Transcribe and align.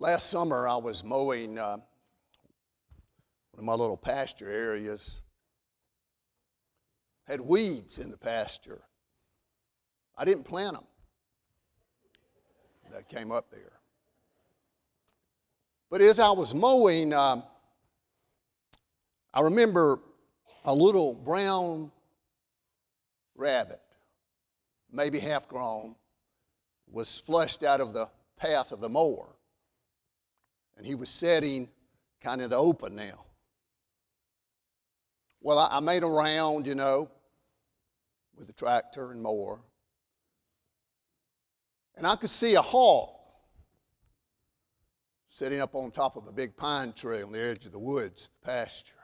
Last 0.00 0.30
summer, 0.30 0.68
I 0.68 0.76
was 0.76 1.02
mowing 1.02 1.58
uh, 1.58 1.76
one 3.50 3.58
of 3.58 3.64
my 3.64 3.72
little 3.72 3.96
pasture 3.96 4.48
areas. 4.48 5.22
Had 7.26 7.40
weeds 7.40 7.98
in 7.98 8.08
the 8.12 8.16
pasture. 8.16 8.80
I 10.16 10.24
didn't 10.24 10.44
plant 10.44 10.74
them. 10.74 10.84
That 12.92 13.08
came 13.08 13.32
up 13.32 13.50
there. 13.50 13.72
But 15.90 16.00
as 16.00 16.20
I 16.20 16.30
was 16.30 16.54
mowing, 16.54 17.12
um, 17.12 17.42
I 19.34 19.40
remember 19.40 19.98
a 20.64 20.72
little 20.72 21.12
brown 21.12 21.90
rabbit, 23.34 23.80
maybe 24.92 25.18
half 25.18 25.48
grown, 25.48 25.96
was 26.88 27.20
flushed 27.20 27.64
out 27.64 27.80
of 27.80 27.94
the 27.94 28.08
path 28.36 28.70
of 28.70 28.80
the 28.80 28.88
mower. 28.88 29.34
And 30.78 30.86
he 30.86 30.94
was 30.94 31.08
setting 31.08 31.68
kind 32.22 32.40
of 32.40 32.50
the 32.50 32.56
open 32.56 32.94
now. 32.94 33.24
Well, 35.40 35.58
I, 35.58 35.76
I 35.76 35.80
made 35.80 36.04
a 36.04 36.06
round, 36.06 36.66
you 36.66 36.76
know, 36.76 37.10
with 38.36 38.46
the 38.46 38.52
tractor 38.52 39.10
and 39.10 39.20
more. 39.20 39.60
And 41.96 42.06
I 42.06 42.14
could 42.14 42.30
see 42.30 42.54
a 42.54 42.62
hawk 42.62 43.10
sitting 45.30 45.60
up 45.60 45.74
on 45.74 45.90
top 45.90 46.16
of 46.16 46.28
a 46.28 46.32
big 46.32 46.56
pine 46.56 46.92
tree 46.92 47.22
on 47.22 47.32
the 47.32 47.40
edge 47.40 47.66
of 47.66 47.72
the 47.72 47.78
woods, 47.78 48.30
the 48.40 48.46
pasture. 48.46 48.94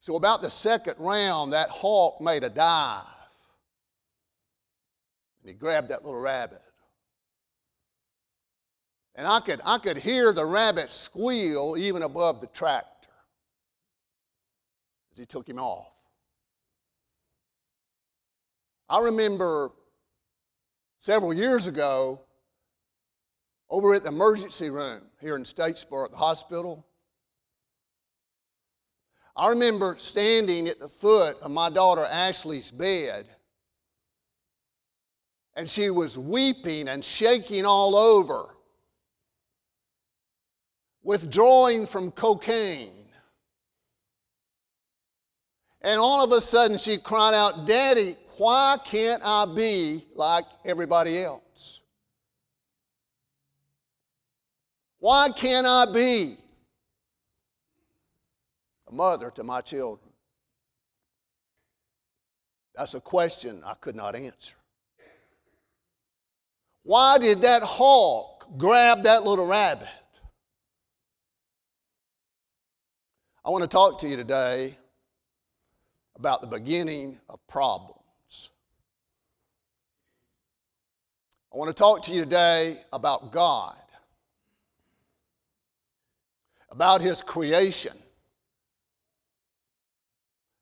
So, 0.00 0.16
about 0.16 0.42
the 0.42 0.50
second 0.50 0.96
round, 0.98 1.52
that 1.52 1.70
hawk 1.70 2.20
made 2.20 2.44
a 2.44 2.50
dive. 2.50 3.04
And 5.40 5.48
he 5.48 5.54
grabbed 5.54 5.88
that 5.88 6.04
little 6.04 6.20
rabbit. 6.20 6.60
And 9.14 9.26
I 9.26 9.40
could, 9.40 9.60
I 9.64 9.78
could 9.78 9.98
hear 9.98 10.32
the 10.32 10.44
rabbit 10.44 10.90
squeal 10.90 11.76
even 11.76 12.02
above 12.02 12.40
the 12.40 12.46
tractor 12.48 13.10
as 15.12 15.18
he 15.18 15.26
took 15.26 15.48
him 15.48 15.58
off. 15.58 15.92
I 18.88 19.00
remember 19.00 19.70
several 20.98 21.34
years 21.34 21.66
ago 21.66 22.20
over 23.68 23.94
at 23.94 24.02
the 24.02 24.08
emergency 24.08 24.70
room 24.70 25.02
here 25.20 25.36
in 25.36 25.44
Statesboro 25.44 26.06
at 26.06 26.10
the 26.10 26.16
hospital. 26.16 26.86
I 29.34 29.48
remember 29.48 29.96
standing 29.98 30.68
at 30.68 30.78
the 30.78 30.88
foot 30.88 31.36
of 31.40 31.50
my 31.50 31.70
daughter 31.70 32.04
Ashley's 32.04 32.70
bed, 32.70 33.26
and 35.54 35.68
she 35.68 35.88
was 35.88 36.18
weeping 36.18 36.88
and 36.88 37.02
shaking 37.02 37.64
all 37.64 37.96
over, 37.96 38.54
withdrawing 41.02 41.86
from 41.86 42.10
cocaine. 42.10 43.06
And 45.82 45.98
all 45.98 46.22
of 46.22 46.30
a 46.32 46.40
sudden 46.40 46.78
she 46.78 46.98
cried 46.98 47.34
out, 47.34 47.66
Daddy, 47.66 48.16
why 48.38 48.78
can't 48.84 49.22
I 49.24 49.46
be 49.46 50.04
like 50.14 50.44
everybody 50.64 51.22
else? 51.22 51.80
Why 55.00 55.28
can't 55.34 55.66
I 55.66 55.86
be 55.92 56.36
a 58.88 58.94
mother 58.94 59.32
to 59.32 59.42
my 59.42 59.60
children? 59.60 60.12
That's 62.76 62.94
a 62.94 63.00
question 63.00 63.62
I 63.66 63.74
could 63.74 63.96
not 63.96 64.14
answer. 64.14 64.54
Why 66.84 67.18
did 67.18 67.42
that 67.42 67.62
hawk 67.62 68.46
grab 68.56 69.02
that 69.02 69.24
little 69.24 69.46
rabbit? 69.46 69.88
I 73.44 73.50
want 73.50 73.62
to 73.62 73.68
talk 73.68 73.98
to 74.00 74.08
you 74.08 74.16
today 74.16 74.76
about 76.16 76.40
the 76.40 76.46
beginning 76.46 77.20
of 77.28 77.44
problems. 77.48 78.50
I 81.52 81.58
want 81.58 81.68
to 81.68 81.74
talk 81.74 82.02
to 82.04 82.12
you 82.12 82.22
today 82.22 82.78
about 82.92 83.32
God 83.32 83.76
about 86.72 87.02
his 87.02 87.20
creation 87.20 87.92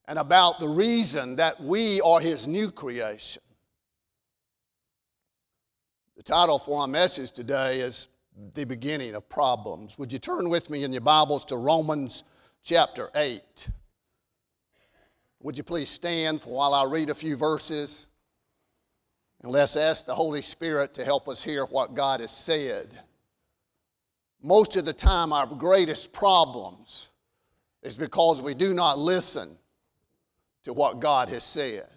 and 0.08 0.18
about 0.18 0.58
the 0.58 0.68
reason 0.68 1.36
that 1.36 1.58
we 1.62 2.00
are 2.00 2.20
his 2.20 2.48
new 2.48 2.70
creation. 2.70 3.42
The 6.16 6.24
title 6.24 6.58
for 6.58 6.80
our 6.80 6.88
message 6.88 7.30
today 7.30 7.80
is 7.80 8.08
The 8.54 8.64
Beginning 8.64 9.14
of 9.14 9.28
Problems. 9.28 9.98
Would 9.98 10.12
you 10.12 10.18
turn 10.18 10.50
with 10.50 10.68
me 10.68 10.82
in 10.82 10.92
your 10.92 11.00
Bibles 11.00 11.44
to 11.46 11.56
Romans 11.56 12.24
chapter 12.62 13.10
8? 13.14 13.68
Would 15.42 15.56
you 15.56 15.64
please 15.64 15.88
stand 15.88 16.42
for 16.42 16.50
while 16.50 16.74
I 16.74 16.84
read 16.84 17.10
a 17.10 17.14
few 17.14 17.36
verses? 17.36 18.06
And 19.42 19.50
let's 19.50 19.76
ask 19.76 20.04
the 20.04 20.14
Holy 20.14 20.42
Spirit 20.42 20.94
to 20.94 21.04
help 21.04 21.28
us 21.28 21.42
hear 21.42 21.64
what 21.64 21.94
God 21.94 22.20
has 22.20 22.30
said 22.30 23.00
most 24.42 24.76
of 24.76 24.84
the 24.84 24.92
time 24.92 25.32
our 25.32 25.46
greatest 25.46 26.12
problems 26.12 27.10
is 27.82 27.96
because 27.96 28.40
we 28.40 28.54
do 28.54 28.74
not 28.74 28.98
listen 28.98 29.56
to 30.64 30.72
what 30.72 31.00
God 31.00 31.28
has 31.28 31.44
said. 31.44 31.88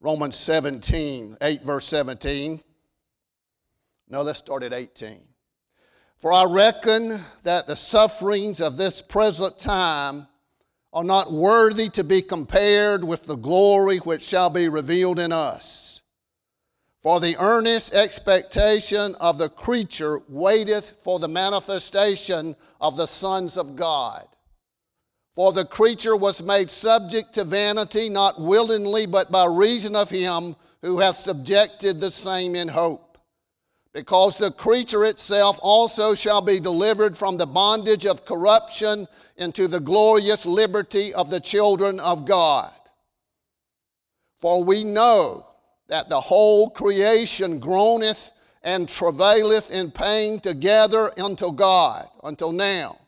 Romans 0.00 0.36
17, 0.36 1.36
8 1.40 1.62
verse 1.62 1.86
17. 1.86 2.62
No, 4.08 4.22
let's 4.22 4.38
start 4.38 4.62
at 4.62 4.72
18. 4.72 5.20
For 6.18 6.32
I 6.32 6.44
reckon 6.44 7.20
that 7.44 7.66
the 7.66 7.76
sufferings 7.76 8.60
of 8.60 8.76
this 8.76 9.00
present 9.00 9.58
time 9.58 10.26
are 10.92 11.04
not 11.04 11.32
worthy 11.32 11.88
to 11.90 12.02
be 12.02 12.22
compared 12.22 13.04
with 13.04 13.24
the 13.24 13.36
glory 13.36 13.98
which 13.98 14.24
shall 14.24 14.50
be 14.50 14.68
revealed 14.68 15.20
in 15.20 15.30
us. 15.30 16.02
For 17.02 17.20
the 17.20 17.36
earnest 17.38 17.94
expectation 17.94 19.14
of 19.16 19.38
the 19.38 19.48
creature 19.48 20.20
waiteth 20.28 20.96
for 21.00 21.20
the 21.20 21.28
manifestation 21.28 22.56
of 22.80 22.96
the 22.96 23.06
sons 23.06 23.56
of 23.56 23.76
God. 23.76 24.26
For 25.34 25.52
the 25.52 25.64
creature 25.64 26.16
was 26.16 26.42
made 26.42 26.68
subject 26.68 27.34
to 27.34 27.44
vanity, 27.44 28.08
not 28.08 28.40
willingly, 28.40 29.06
but 29.06 29.30
by 29.30 29.46
reason 29.46 29.94
of 29.94 30.10
him 30.10 30.56
who 30.82 30.98
hath 30.98 31.16
subjected 31.16 32.00
the 32.00 32.10
same 32.10 32.56
in 32.56 32.66
hope. 32.66 33.07
Because 33.98 34.36
the 34.36 34.52
creature 34.52 35.06
itself 35.06 35.58
also 35.60 36.14
shall 36.14 36.40
be 36.40 36.60
delivered 36.60 37.18
from 37.18 37.36
the 37.36 37.46
bondage 37.46 38.06
of 38.06 38.24
corruption 38.24 39.08
into 39.38 39.66
the 39.66 39.80
glorious 39.80 40.46
liberty 40.46 41.12
of 41.14 41.30
the 41.30 41.40
children 41.40 41.98
of 41.98 42.24
God. 42.24 42.70
For 44.40 44.62
we 44.62 44.84
know 44.84 45.48
that 45.88 46.08
the 46.08 46.20
whole 46.20 46.70
creation 46.70 47.58
groaneth 47.58 48.30
and 48.62 48.88
travaileth 48.88 49.72
in 49.72 49.90
pain 49.90 50.38
together 50.38 51.10
until 51.16 51.50
God, 51.50 52.08
until 52.22 52.52
now. 52.52 53.00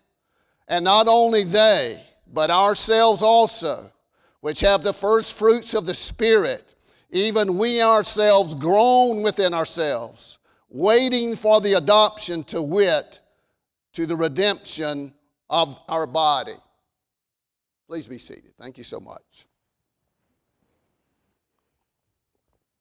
And 0.66 0.84
not 0.84 1.06
only 1.06 1.44
they, 1.44 2.04
but 2.32 2.50
ourselves 2.50 3.22
also, 3.22 3.92
which 4.40 4.58
have 4.58 4.82
the 4.82 4.92
first 4.92 5.38
fruits 5.38 5.72
of 5.72 5.86
the 5.86 5.94
Spirit, 5.94 6.64
even 7.12 7.58
we 7.58 7.80
ourselves 7.80 8.54
groan 8.54 9.22
within 9.22 9.54
ourselves, 9.54 10.39
waiting 10.70 11.36
for 11.36 11.60
the 11.60 11.74
adoption 11.74 12.44
to 12.44 12.62
wit, 12.62 13.20
to 13.92 14.06
the 14.06 14.16
redemption 14.16 15.12
of 15.50 15.80
our 15.88 16.06
body. 16.06 16.54
Please 17.88 18.06
be 18.06 18.18
seated. 18.18 18.52
Thank 18.58 18.78
you 18.78 18.84
so 18.84 19.00
much. 19.00 19.46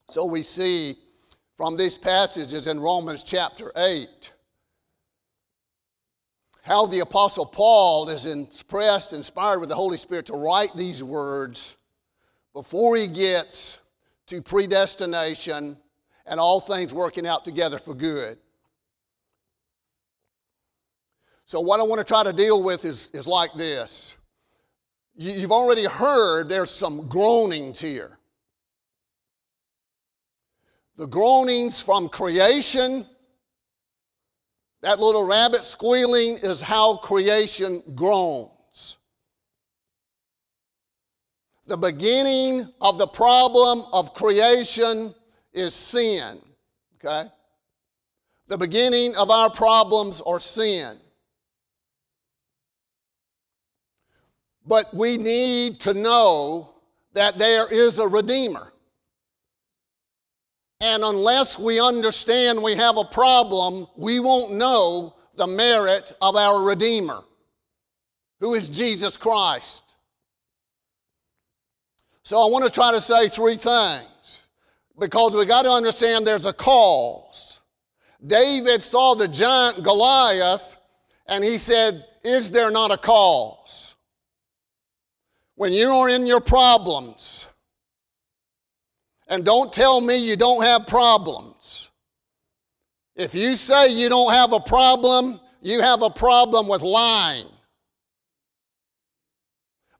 So 0.10 0.26
we 0.26 0.44
see 0.44 0.96
from 1.58 1.76
these 1.76 1.98
passages 1.98 2.68
in 2.68 2.80
Romans 2.80 3.24
chapter 3.24 3.72
8 3.76 4.34
how 6.62 6.85
the 6.85 7.00
Apostle 7.00 7.46
Paul 7.46 8.09
is 8.09 8.28
impressed, 8.28 9.14
inspired 9.14 9.59
with 9.59 9.70
the 9.70 9.76
Holy 9.76 9.97
Spirit 9.97 10.28
to 10.28 10.34
write 10.34 10.76
these 10.76 11.03
words 11.03 11.78
before 12.53 12.96
he 12.96 13.08
gets 13.08 13.80
to 14.28 14.42
predestination 14.42 15.76
and 16.29 16.40
all 16.40 16.59
things 16.59 16.93
working 16.93 17.28
out 17.28 17.43
together 17.43 17.78
for 17.78 17.93
good. 17.93 18.37
So, 21.46 21.59
what 21.59 21.79
I 21.79 21.84
want 21.84 21.99
to 21.99 22.05
try 22.05 22.23
to 22.23 22.31
deal 22.31 22.64
with 22.64 22.85
is, 22.85 23.09
is 23.14 23.28
like 23.28 23.53
this. 23.53 24.16
You've 25.16 25.52
already 25.52 25.85
heard 25.85 26.47
there's 26.47 26.72
some 26.72 27.08
groanings 27.08 27.81
here 27.81 28.20
the 30.99 31.08
groanings 31.08 31.81
from 31.81 32.09
creation. 32.09 33.05
That 34.82 34.99
little 34.99 35.25
rabbit 35.25 35.64
squealing 35.64 36.37
is 36.43 36.61
how 36.61 36.97
creation 36.97 37.82
groans. 37.96 38.97
The 41.67 41.78
beginning 41.78 42.67
of 42.82 42.97
the 42.97 43.08
problem 43.08 43.84
of 43.93 44.14
creation 44.14 45.16
is 45.53 45.73
sin, 45.73 46.40
okay? 47.03 47.29
The 48.47 48.57
beginning 48.57 49.16
of 49.16 49.29
our 49.29 49.49
problems 49.49 50.22
are 50.22 50.40
sin. 50.40 50.97
But 54.66 54.93
we 54.93 55.17
need 55.17 55.79
to 55.81 55.93
know 55.93 56.73
that 57.13 57.37
there 57.37 57.72
is 57.72 57.99
a 57.99 58.07
Redeemer. 58.07 58.72
And 60.81 61.03
unless 61.03 61.59
we 61.59 61.79
understand 61.79 62.61
we 62.61 62.75
have 62.75 62.97
a 62.97 63.03
problem, 63.03 63.87
we 63.97 64.19
won't 64.19 64.53
know 64.53 65.16
the 65.35 65.47
merit 65.47 66.13
of 66.22 66.35
our 66.35 66.63
Redeemer, 66.63 67.23
who 68.40 68.53
is 68.53 68.69
Jesus 68.69 69.17
Christ. 69.17 69.96
So 72.23 72.40
I 72.40 72.49
want 72.49 72.66
to 72.66 72.72
try 72.72 72.91
to 72.91 73.01
say 73.01 73.28
three 73.28 73.57
things 73.57 74.05
because 74.99 75.35
we 75.35 75.46
got 75.46 75.63
to 75.63 75.72
understand 75.72 76.25
there's 76.25 76.46
a 76.46 76.53
cause. 76.53 77.61
David 78.25 78.81
saw 78.81 79.16
the 79.16 79.28
giant 79.28 79.84
Goliath 79.84 80.78
and 81.28 81.43
he 81.43 81.57
said, 81.57 82.05
Is 82.23 82.51
there 82.51 82.72
not 82.72 82.91
a 82.91 82.97
cause? 82.97 83.96
When 85.55 85.73
you 85.73 85.90
are 85.90 86.09
in 86.09 86.25
your 86.25 86.41
problems, 86.41 87.47
and 89.28 89.46
don't 89.46 89.72
tell 89.72 90.01
me 90.01 90.17
you 90.17 90.35
don't 90.35 90.63
have 90.63 90.87
problems. 90.87 91.91
If 93.16 93.35
you 93.35 93.55
say 93.55 93.90
you 93.90 94.09
don't 94.09 94.31
have 94.31 94.53
a 94.53 94.59
problem, 94.59 95.40
you 95.61 95.81
have 95.81 96.01
a 96.01 96.09
problem 96.09 96.67
with 96.67 96.81
lying. 96.81 97.46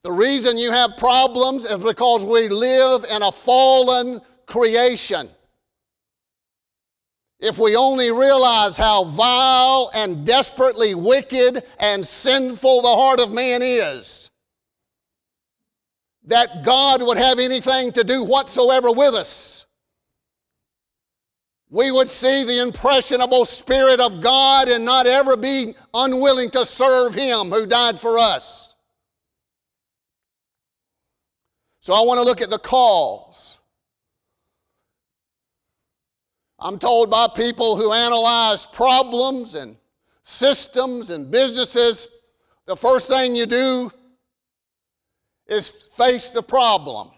The 0.03 0.11
reason 0.11 0.57
you 0.57 0.71
have 0.71 0.97
problems 0.97 1.65
is 1.65 1.77
because 1.77 2.25
we 2.25 2.47
live 2.47 3.05
in 3.11 3.21
a 3.21 3.31
fallen 3.31 4.21
creation. 4.49 5.29
If 7.39 7.57
we 7.57 7.77
only 7.77 8.11
realize 8.11 8.75
how 8.75 9.05
vile 9.05 9.91
and 9.95 10.25
desperately 10.25 10.93
wicked 10.93 11.63
and 11.79 12.05
sinful 12.05 12.81
the 12.81 12.95
heart 12.95 13.21
of 13.21 13.31
man 13.31 13.61
is, 13.63 14.29
that 16.25 16.63
God 16.65 17.01
would 17.01 17.17
have 17.17 17.39
anything 17.39 17.93
to 17.93 18.03
do 18.03 18.25
whatsoever 18.25 18.91
with 18.91 19.15
us. 19.15 19.65
We 21.71 21.91
would 21.91 22.09
see 22.09 22.43
the 22.43 22.61
impressionable 22.61 23.45
Spirit 23.45 23.99
of 23.99 24.21
God 24.21 24.69
and 24.69 24.83
not 24.83 25.07
ever 25.07 25.37
be 25.37 25.75
unwilling 25.93 26.49
to 26.51 26.65
serve 26.65 27.13
Him 27.13 27.49
who 27.51 27.65
died 27.65 27.99
for 27.99 28.17
us. 28.17 28.75
So 31.79 31.93
I 31.93 32.01
want 32.01 32.17
to 32.17 32.23
look 32.23 32.41
at 32.41 32.49
the 32.49 32.59
cause. 32.59 33.28
I'm 36.61 36.77
told 36.77 37.09
by 37.09 37.27
people 37.33 37.77
who 37.77 37.94
analyze 37.94 38.65
problems 38.65 39.56
and 39.56 39.77
systems 40.23 41.09
and 41.09 41.31
businesses, 41.31 42.07
the 42.65 42.75
first 42.75 43.07
thing 43.07 43.35
you 43.35 43.45
do 43.45 43.91
is 45.47 45.69
face 45.94 46.29
the 46.29 46.44
problem. 46.44 47.09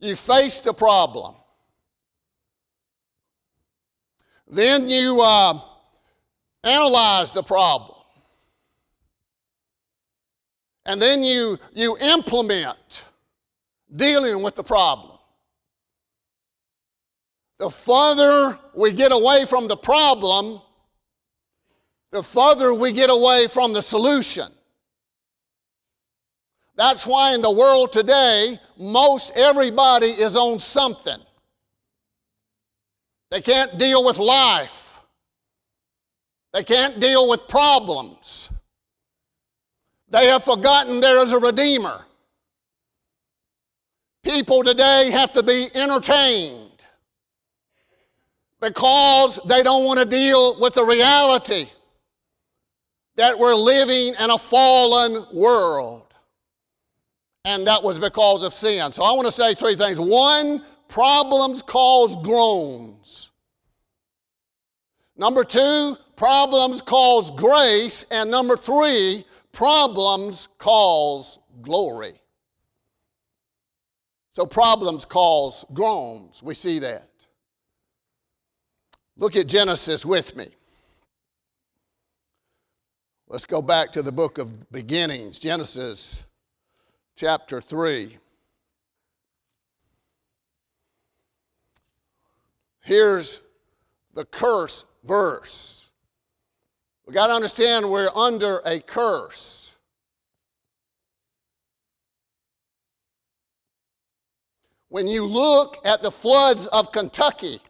You 0.00 0.16
face 0.16 0.60
the 0.60 0.74
problem. 0.74 1.34
Then 4.48 4.88
you 4.88 5.20
uh, 5.20 5.60
analyze 6.64 7.30
the 7.30 7.42
problem. 7.42 7.98
And 10.86 11.00
then 11.00 11.22
you, 11.22 11.56
you 11.72 11.96
implement 11.98 13.04
dealing 13.94 14.42
with 14.42 14.56
the 14.56 14.64
problem. 14.64 15.09
The 17.60 17.68
further 17.68 18.58
we 18.74 18.90
get 18.90 19.12
away 19.12 19.44
from 19.44 19.68
the 19.68 19.76
problem, 19.76 20.62
the 22.10 22.22
further 22.22 22.72
we 22.72 22.90
get 22.90 23.10
away 23.10 23.48
from 23.48 23.74
the 23.74 23.82
solution. 23.82 24.50
That's 26.76 27.06
why 27.06 27.34
in 27.34 27.42
the 27.42 27.50
world 27.50 27.92
today, 27.92 28.58
most 28.78 29.36
everybody 29.36 30.06
is 30.06 30.36
on 30.36 30.58
something. 30.58 31.18
They 33.30 33.42
can't 33.42 33.76
deal 33.76 34.06
with 34.06 34.16
life. 34.16 34.98
They 36.54 36.64
can't 36.64 36.98
deal 36.98 37.28
with 37.28 37.46
problems. 37.46 38.48
They 40.08 40.28
have 40.28 40.44
forgotten 40.44 40.98
there 40.98 41.22
is 41.22 41.34
a 41.34 41.38
Redeemer. 41.38 42.06
People 44.24 44.62
today 44.62 45.10
have 45.10 45.34
to 45.34 45.42
be 45.42 45.66
entertained 45.74 46.59
because 48.60 49.38
they 49.46 49.62
don't 49.62 49.84
want 49.84 49.98
to 49.98 50.04
deal 50.04 50.60
with 50.60 50.74
the 50.74 50.84
reality 50.84 51.66
that 53.16 53.38
we're 53.38 53.54
living 53.54 54.14
in 54.20 54.30
a 54.30 54.38
fallen 54.38 55.24
world 55.32 56.10
and 57.44 57.66
that 57.66 57.82
was 57.82 57.98
because 57.98 58.42
of 58.42 58.52
sin. 58.52 58.92
So 58.92 59.02
I 59.02 59.12
want 59.12 59.26
to 59.26 59.32
say 59.32 59.54
three 59.54 59.74
things. 59.74 59.98
One, 59.98 60.64
problems 60.88 61.62
cause 61.62 62.16
groans. 62.22 63.30
Number 65.16 65.44
two, 65.44 65.96
problems 66.16 66.82
cause 66.82 67.30
grace. 67.32 68.04
And 68.10 68.30
number 68.30 68.56
three, 68.56 69.24
problems 69.52 70.48
cause 70.58 71.38
glory. 71.62 72.12
So 74.34 74.46
problems 74.46 75.04
cause 75.04 75.64
groans. 75.72 76.42
We 76.42 76.54
see 76.54 76.78
that. 76.80 77.09
Look 79.20 79.36
at 79.36 79.46
Genesis 79.48 80.06
with 80.06 80.34
me. 80.34 80.48
Let's 83.28 83.44
go 83.44 83.60
back 83.60 83.92
to 83.92 84.02
the 84.02 84.10
book 84.10 84.38
of 84.38 84.72
beginnings, 84.72 85.38
Genesis 85.38 86.24
chapter 87.16 87.60
3. 87.60 88.16
Here's 92.80 93.42
the 94.14 94.24
curse 94.24 94.86
verse. 95.04 95.90
We 97.06 97.12
got 97.12 97.26
to 97.26 97.34
understand 97.34 97.90
we're 97.90 98.08
under 98.16 98.62
a 98.64 98.80
curse. 98.80 99.76
When 104.88 105.06
you 105.06 105.26
look 105.26 105.76
at 105.84 106.00
the 106.02 106.10
floods 106.10 106.66
of 106.68 106.90
Kentucky, 106.90 107.60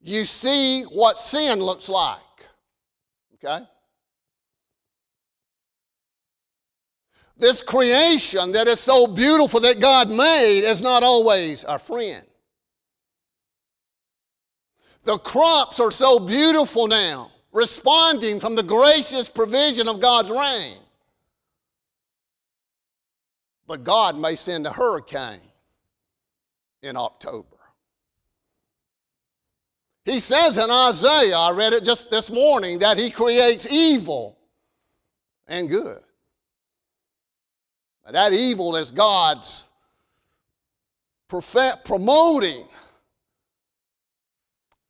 you 0.00 0.24
see 0.24 0.82
what 0.82 1.18
sin 1.18 1.60
looks 1.60 1.88
like. 1.88 2.18
Okay? 3.34 3.64
This 7.36 7.62
creation 7.62 8.52
that 8.52 8.68
is 8.68 8.80
so 8.80 9.06
beautiful 9.06 9.60
that 9.60 9.80
God 9.80 10.10
made 10.10 10.60
is 10.60 10.82
not 10.82 11.02
always 11.02 11.64
our 11.64 11.78
friend. 11.78 12.24
The 15.04 15.16
crops 15.18 15.80
are 15.80 15.90
so 15.90 16.20
beautiful 16.20 16.86
now, 16.86 17.30
responding 17.52 18.40
from 18.40 18.54
the 18.54 18.62
gracious 18.62 19.30
provision 19.30 19.88
of 19.88 20.00
God's 20.00 20.30
rain. 20.30 20.76
But 23.66 23.84
God 23.84 24.18
may 24.18 24.36
send 24.36 24.66
a 24.66 24.72
hurricane 24.72 25.40
in 26.82 26.96
October. 26.96 27.59
He 30.10 30.18
says 30.18 30.58
in 30.58 30.68
Isaiah, 30.68 31.36
I 31.36 31.52
read 31.52 31.72
it 31.72 31.84
just 31.84 32.10
this 32.10 32.32
morning, 32.32 32.80
that 32.80 32.98
He 32.98 33.10
creates 33.10 33.70
evil 33.70 34.36
and 35.46 35.68
good. 35.68 36.00
That 38.10 38.32
evil 38.32 38.74
is 38.74 38.90
God's 38.90 39.66
promoting 41.28 42.66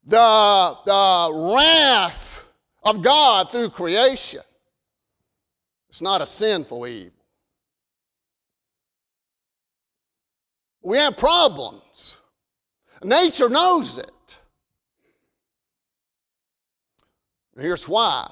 the, 0.07 0.79
the 0.87 1.53
wrath 1.55 2.49
of 2.83 3.03
God 3.03 3.51
through 3.51 3.69
creation. 3.69 4.41
It's 5.91 6.01
not 6.01 6.23
a 6.23 6.27
sinful 6.27 6.87
evil. 6.87 7.13
We 10.81 10.97
have 10.97 11.19
problems. 11.19 12.21
Nature 13.05 13.51
knows 13.51 13.99
it. 13.99 14.11
Here's 17.61 17.87
why. 17.87 18.27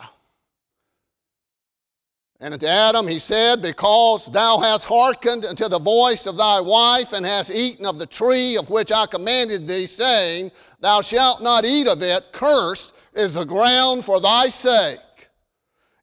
And 2.41 2.55
unto 2.55 2.67
Adam 2.67 3.07
he 3.07 3.19
said, 3.19 3.61
Because 3.61 4.27
thou 4.27 4.59
hast 4.59 4.85
hearkened 4.85 5.45
unto 5.45 5.69
the 5.69 5.79
voice 5.79 6.27
of 6.27 6.37
thy 6.37 6.61
wife, 6.61 7.13
and 7.13 7.27
hast 7.27 7.51
eaten 7.51 7.85
of 7.85 7.99
the 7.99 8.07
tree 8.07 8.57
of 8.57 8.71
which 8.71 8.91
I 8.91 9.07
commanded 9.07 9.67
thee, 9.67 9.87
saying, 9.87 10.53
Thou 10.81 11.03
shalt 11.03 11.43
not 11.43 11.65
eat 11.65 11.89
of 11.89 12.03
it, 12.03 12.33
cursed 12.33 12.95
is 13.15 13.35
the 13.35 13.45
ground 13.45 14.05
for 14.05 14.21
thy 14.21 14.49
sake. 14.49 14.99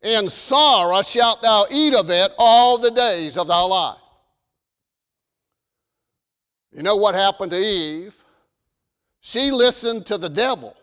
In 0.03 0.29
sorrow 0.29 1.01
shalt 1.01 1.41
thou 1.41 1.65
eat 1.71 1.95
of 1.95 2.11
it 2.11 2.31
all 2.37 2.77
the 2.77 2.91
days 2.91 3.37
of 3.37 3.47
thy 3.47 3.61
life. 3.61 3.97
You 6.71 6.83
know 6.83 6.97
what 6.97 7.15
happened 7.15 7.51
to 7.51 7.59
Eve? 7.59 8.13
She 9.21 9.49
listened 9.49 10.05
to 10.07 10.17
the 10.17 10.29
devil. 10.29 10.75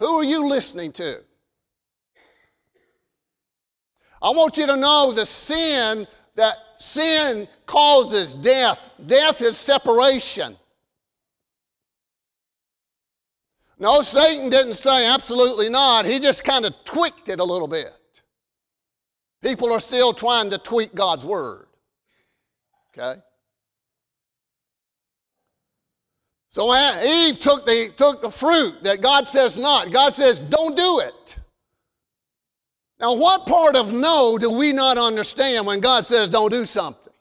Who 0.00 0.20
are 0.20 0.24
you 0.24 0.48
listening 0.48 0.92
to? 0.92 1.20
I 4.20 4.30
want 4.30 4.56
you 4.56 4.66
to 4.66 4.76
know 4.76 5.12
the 5.12 5.26
sin 5.26 6.06
that 6.34 6.56
sin 6.78 7.48
causes 7.66 8.34
death. 8.34 8.80
Death 9.06 9.42
is 9.42 9.56
separation. 9.56 10.56
No, 13.80 14.00
Satan 14.00 14.50
didn't 14.50 14.74
say 14.74 15.06
absolutely 15.06 15.68
not. 15.68 16.04
He 16.04 16.18
just 16.18 16.42
kind 16.42 16.64
of 16.64 16.74
tweaked 16.84 17.28
it 17.28 17.38
a 17.38 17.44
little 17.44 17.68
bit. 17.68 17.92
People 19.40 19.72
are 19.72 19.80
still 19.80 20.12
trying 20.12 20.50
to 20.50 20.58
tweak 20.58 20.94
God's 20.94 21.24
word. 21.24 21.66
Okay? 22.90 23.20
So 26.58 26.74
Eve 26.74 27.38
took 27.38 27.64
the, 27.66 27.92
took 27.96 28.20
the 28.20 28.32
fruit 28.32 28.82
that 28.82 29.00
God 29.00 29.28
says 29.28 29.56
not. 29.56 29.92
God 29.92 30.12
says, 30.12 30.40
don't 30.40 30.76
do 30.76 30.98
it. 30.98 31.38
Now, 32.98 33.14
what 33.14 33.46
part 33.46 33.76
of 33.76 33.92
no 33.92 34.36
do 34.38 34.50
we 34.50 34.72
not 34.72 34.98
understand 34.98 35.68
when 35.68 35.78
God 35.78 36.04
says 36.04 36.28
don't 36.28 36.50
do 36.50 36.64
something? 36.64 37.12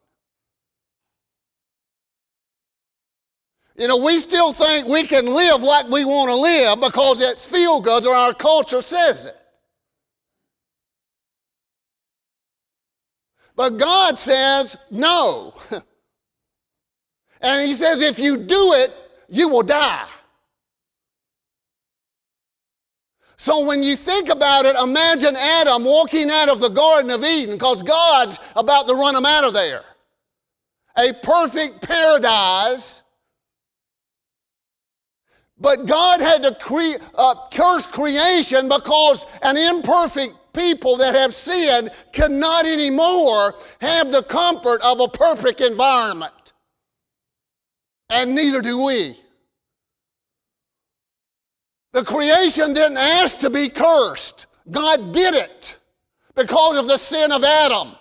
You 3.77 3.87
know, 3.87 4.03
we 4.03 4.17
still 4.17 4.53
think 4.53 4.87
we 4.87 5.03
can 5.03 5.27
live 5.27 5.61
like 5.61 5.87
we 5.87 6.03
want 6.03 6.29
to 6.29 6.35
live 6.35 6.79
because 6.79 7.21
it's 7.21 7.45
feel 7.45 7.79
good 7.79 8.07
or 8.07 8.15
our 8.15 8.33
culture 8.33 8.81
says 8.81 9.27
it. 9.27 9.37
But 13.55 13.77
God 13.77 14.17
says 14.17 14.75
no. 14.89 15.53
and 17.41 17.67
He 17.67 17.75
says 17.75 18.01
if 18.01 18.17
you 18.17 18.37
do 18.37 18.73
it, 18.73 18.91
you 19.29 19.49
will 19.49 19.63
die. 19.63 20.07
So 23.37 23.65
when 23.65 23.83
you 23.83 23.95
think 23.95 24.29
about 24.29 24.65
it, 24.65 24.75
imagine 24.75 25.35
Adam 25.35 25.85
walking 25.85 26.31
out 26.31 26.49
of 26.49 26.59
the 26.59 26.69
Garden 26.69 27.11
of 27.11 27.23
Eden 27.23 27.55
because 27.55 27.83
God's 27.83 28.39
about 28.55 28.87
to 28.87 28.95
run 28.95 29.15
him 29.15 29.25
out 29.25 29.43
of 29.43 29.53
there. 29.53 29.83
A 30.97 31.13
perfect 31.13 31.81
paradise. 31.81 33.03
But 35.59 35.85
God 35.85 36.19
had 36.19 36.43
to 36.43 36.55
cre- 36.55 37.01
uh, 37.15 37.35
curse 37.51 37.85
creation 37.85 38.67
because 38.69 39.25
an 39.43 39.55
imperfect 39.55 40.33
people 40.53 40.97
that 40.97 41.13
have 41.13 41.33
sinned 41.33 41.91
cannot 42.11 42.65
anymore 42.65 43.53
have 43.81 44.11
the 44.11 44.23
comfort 44.23 44.81
of 44.81 44.99
a 44.99 45.07
perfect 45.07 45.61
environment. 45.61 46.46
And 48.09 48.33
neither 48.35 48.61
do 48.61 48.83
we. 48.83 49.19
The 51.93 52.03
creation 52.03 52.73
didn't 52.73 52.97
ask 52.97 53.39
to 53.39 53.49
be 53.49 53.69
cursed, 53.69 54.45
God 54.69 55.13
did 55.13 55.33
it 55.33 55.77
because 56.35 56.77
of 56.77 56.87
the 56.87 56.97
sin 56.97 57.31
of 57.31 57.43
Adam. 57.43 57.95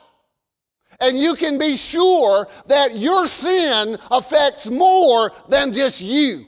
And 1.00 1.18
you 1.18 1.34
can 1.34 1.58
be 1.58 1.76
sure 1.76 2.48
that 2.66 2.96
your 2.96 3.26
sin 3.26 3.98
affects 4.10 4.70
more 4.70 5.32
than 5.48 5.72
just 5.72 6.00
you. 6.00 6.46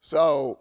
So, 0.00 0.58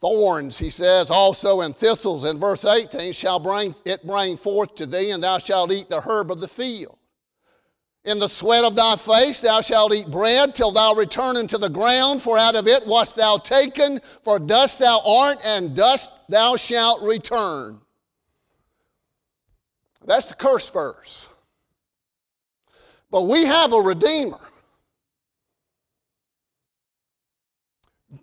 thorns, 0.00 0.56
he 0.58 0.70
says, 0.70 1.10
also 1.10 1.60
and 1.60 1.76
thistles 1.76 2.24
in 2.24 2.38
verse 2.38 2.64
18 2.64 3.12
shall 3.12 3.38
bring 3.38 3.74
it 3.84 4.06
bring 4.06 4.36
forth 4.36 4.74
to 4.76 4.86
thee, 4.86 5.10
and 5.10 5.22
thou 5.22 5.38
shalt 5.38 5.72
eat 5.72 5.88
the 5.88 6.00
herb 6.00 6.30
of 6.30 6.40
the 6.40 6.48
field. 6.48 6.96
In 8.04 8.18
the 8.18 8.28
sweat 8.28 8.64
of 8.64 8.74
thy 8.74 8.96
face 8.96 9.40
thou 9.40 9.60
shalt 9.60 9.94
eat 9.94 10.10
bread 10.10 10.54
till 10.54 10.70
thou 10.70 10.94
return 10.94 11.36
into 11.36 11.58
the 11.58 11.68
ground, 11.68 12.22
for 12.22 12.38
out 12.38 12.56
of 12.56 12.66
it 12.66 12.86
wast 12.86 13.14
thou 13.14 13.36
taken, 13.36 14.00
for 14.22 14.38
dust 14.38 14.78
thou 14.78 15.00
art, 15.04 15.36
and 15.44 15.76
dust 15.76 16.08
thou 16.28 16.56
shalt 16.56 17.02
return. 17.02 17.78
That's 20.06 20.26
the 20.26 20.34
curse 20.34 20.70
verse. 20.70 21.28
But 23.10 23.22
we 23.22 23.44
have 23.44 23.74
a 23.74 23.80
Redeemer. 23.80 24.49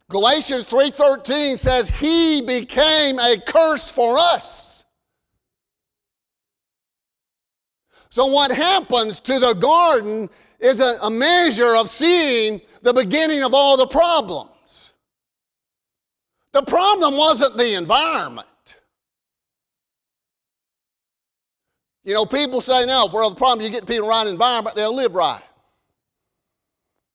Galatians 0.10 0.66
3:13 0.66 1.58
says 1.58 1.90
he 1.90 2.42
became 2.42 3.20
a 3.20 3.40
curse 3.40 3.90
for 3.90 4.18
us. 4.18 4.86
So 8.10 8.26
what 8.28 8.52
happens 8.52 9.20
to 9.22 9.38
the 9.38 9.54
garden 9.54 10.30
is 10.60 10.80
a, 10.80 10.98
a 11.02 11.10
measure 11.10 11.76
of 11.76 11.90
seeing 11.90 12.62
the 12.82 12.94
beginning 12.94 13.44
of 13.44 13.54
all 13.54 13.76
the 13.76 13.88
problems. 13.88 14.94
The 16.54 16.64
problem 16.64 17.18
wasn't 17.18 17.58
the 17.58 17.74
environment. 17.74 18.48
You 22.04 22.14
know, 22.14 22.26
people 22.26 22.62
say 22.62 22.86
now, 22.86 23.08
well, 23.08 23.30
the 23.30 23.36
problem 23.36 23.66
you 23.66 23.70
get 23.70 23.86
people 23.86 24.08
right 24.08 24.26
environment, 24.26 24.76
they'll 24.76 24.96
live 24.96 25.14
right. 25.14 25.44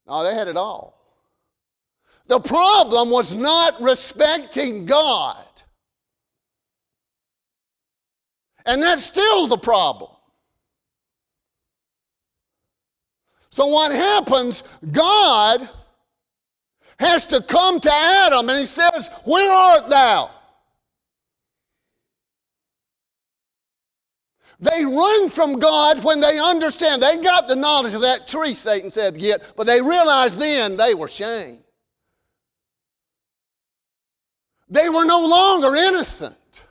No, 0.07 0.23
they 0.23 0.35
had 0.35 0.49
it 0.49 0.57
all. 0.59 0.92
The 2.33 2.41
problem 2.41 3.11
was 3.11 3.35
not 3.35 3.79
respecting 3.83 4.87
God. 4.87 5.45
And 8.65 8.83
that's 8.83 9.05
still 9.05 9.49
the 9.49 9.59
problem. 9.59 10.11
So, 13.51 13.67
what 13.67 13.93
happens, 13.93 14.63
God 14.91 15.69
has 16.99 17.27
to 17.27 17.43
come 17.43 17.79
to 17.81 17.93
Adam 17.93 18.49
and 18.49 18.59
he 18.59 18.65
says, 18.65 19.11
Where 19.27 19.53
art 19.53 19.91
thou? 19.91 20.31
They 24.59 24.87
run 24.87 25.29
from 25.29 25.59
God 25.59 26.03
when 26.03 26.21
they 26.21 26.39
understand. 26.39 27.03
They 27.03 27.19
got 27.19 27.47
the 27.47 27.57
knowledge 27.57 27.93
of 27.93 28.01
that 28.01 28.27
tree, 28.27 28.55
Satan 28.55 28.91
said, 28.91 29.19
get, 29.19 29.43
but 29.55 29.67
they 29.67 29.83
realized 29.83 30.39
then 30.39 30.79
they 30.79 30.95
were 30.95 31.09
shamed. 31.09 31.62
They 34.73 34.89
were 34.89 35.05
no 35.05 35.27
longer 35.27 35.77
innocent. 35.77 36.63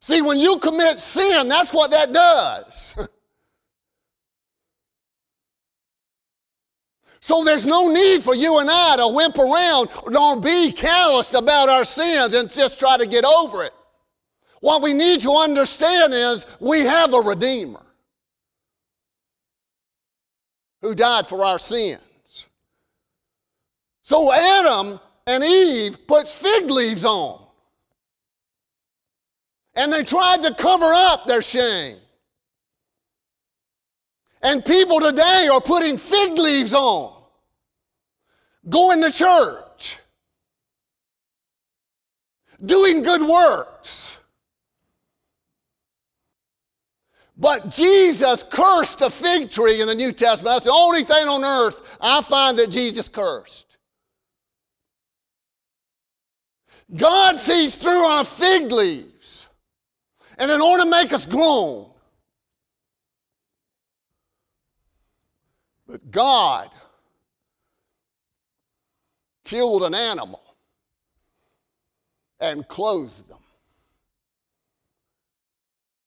See, 0.00 0.22
when 0.22 0.38
you 0.38 0.58
commit 0.60 1.00
sin, 1.00 1.48
that's 1.48 1.74
what 1.74 1.90
that 1.90 2.12
does. 2.12 2.96
So 7.22 7.44
there's 7.44 7.66
no 7.66 7.92
need 7.92 8.22
for 8.22 8.34
you 8.34 8.60
and 8.60 8.70
I 8.70 8.96
to 8.96 9.02
whimp 9.02 9.36
around 9.36 9.90
or 10.16 10.40
be 10.40 10.72
callous 10.72 11.34
about 11.34 11.68
our 11.68 11.84
sins 11.84 12.32
and 12.32 12.50
just 12.50 12.80
try 12.80 12.96
to 12.96 13.06
get 13.06 13.26
over 13.26 13.62
it. 13.62 13.74
What 14.60 14.80
we 14.80 14.94
need 14.94 15.20
to 15.20 15.32
understand 15.32 16.14
is 16.14 16.46
we 16.60 16.80
have 16.80 17.12
a 17.12 17.18
Redeemer 17.18 17.84
who 20.80 20.94
died 20.94 21.26
for 21.26 21.44
our 21.44 21.58
sins. 21.58 22.48
So 24.00 24.32
Adam 24.32 24.98
and 25.30 25.44
Eve 25.44 26.06
put 26.08 26.28
fig 26.28 26.68
leaves 26.68 27.04
on. 27.04 27.40
And 29.76 29.92
they 29.92 30.02
tried 30.02 30.42
to 30.42 30.52
cover 30.54 30.92
up 30.92 31.26
their 31.26 31.40
shame. 31.40 31.96
And 34.42 34.64
people 34.64 34.98
today 34.98 35.48
are 35.52 35.60
putting 35.60 35.98
fig 35.98 36.32
leaves 36.32 36.74
on, 36.74 37.22
going 38.68 39.02
to 39.02 39.12
church, 39.12 39.98
doing 42.64 43.02
good 43.02 43.22
works. 43.22 44.18
But 47.36 47.70
Jesus 47.70 48.42
cursed 48.42 48.98
the 48.98 49.10
fig 49.10 49.50
tree 49.50 49.80
in 49.80 49.86
the 49.86 49.94
New 49.94 50.12
Testament. 50.12 50.56
That's 50.56 50.66
the 50.66 50.72
only 50.72 51.04
thing 51.04 51.28
on 51.28 51.44
earth 51.44 51.96
I 52.00 52.20
find 52.20 52.58
that 52.58 52.70
Jesus 52.70 53.06
cursed. 53.06 53.69
God 56.94 57.38
sees 57.38 57.74
through 57.74 58.04
our 58.04 58.24
fig 58.24 58.70
leaves. 58.70 59.48
And 60.38 60.50
in 60.50 60.60
order 60.60 60.84
to 60.84 60.90
make 60.90 61.12
us 61.12 61.26
grown, 61.26 61.90
but 65.86 66.10
God 66.10 66.70
killed 69.44 69.82
an 69.82 69.94
animal 69.94 70.42
and 72.40 72.66
clothed 72.68 73.28
them. 73.28 73.38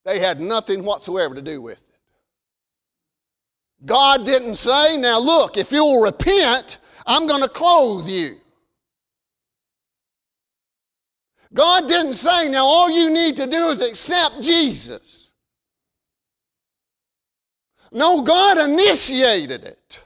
They 0.03 0.19
had 0.19 0.41
nothing 0.41 0.83
whatsoever 0.83 1.35
to 1.35 1.41
do 1.41 1.61
with 1.61 1.81
it. 1.81 1.99
God 3.85 4.25
didn't 4.25 4.55
say, 4.55 4.97
now 4.97 5.19
look, 5.19 5.57
if 5.57 5.71
you'll 5.71 6.01
repent, 6.01 6.79
I'm 7.05 7.27
going 7.27 7.43
to 7.43 7.49
clothe 7.49 8.07
you. 8.07 8.37
God 11.53 11.88
didn't 11.88 12.13
say, 12.13 12.50
now 12.50 12.65
all 12.65 12.89
you 12.89 13.12
need 13.12 13.38
to 13.38 13.45
do 13.45 13.69
is 13.69 13.81
accept 13.81 14.41
Jesus. 14.41 15.31
No, 17.91 18.22
God 18.22 18.57
initiated 18.57 19.65
it. 19.65 20.01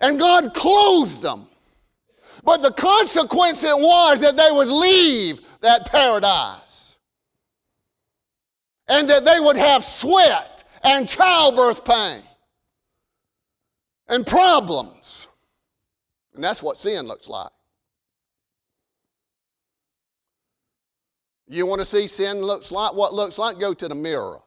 And 0.00 0.18
God 0.18 0.52
closed 0.54 1.22
them. 1.22 1.46
But 2.42 2.62
the 2.62 2.72
consequence 2.72 3.62
it 3.62 3.76
was 3.76 4.20
that 4.20 4.36
they 4.36 4.50
would 4.50 4.66
leave 4.66 5.40
that 5.60 5.86
paradise. 5.86 6.96
And 8.88 9.08
that 9.08 9.24
they 9.24 9.38
would 9.38 9.56
have 9.56 9.84
sweat 9.84 10.64
and 10.82 11.08
childbirth 11.08 11.84
pain 11.84 12.22
and 14.08 14.26
problems. 14.26 15.28
And 16.34 16.42
that's 16.42 16.60
what 16.60 16.80
sin 16.80 17.06
looks 17.06 17.28
like. 17.28 17.52
You 21.52 21.66
want 21.66 21.80
to 21.80 21.84
see 21.84 22.06
sin 22.06 22.38
looks 22.38 22.72
like 22.72 22.94
what 22.94 23.12
looks 23.12 23.36
like? 23.36 23.58
Go 23.58 23.74
to 23.74 23.86
the 23.86 23.94
mirror. 23.94 24.38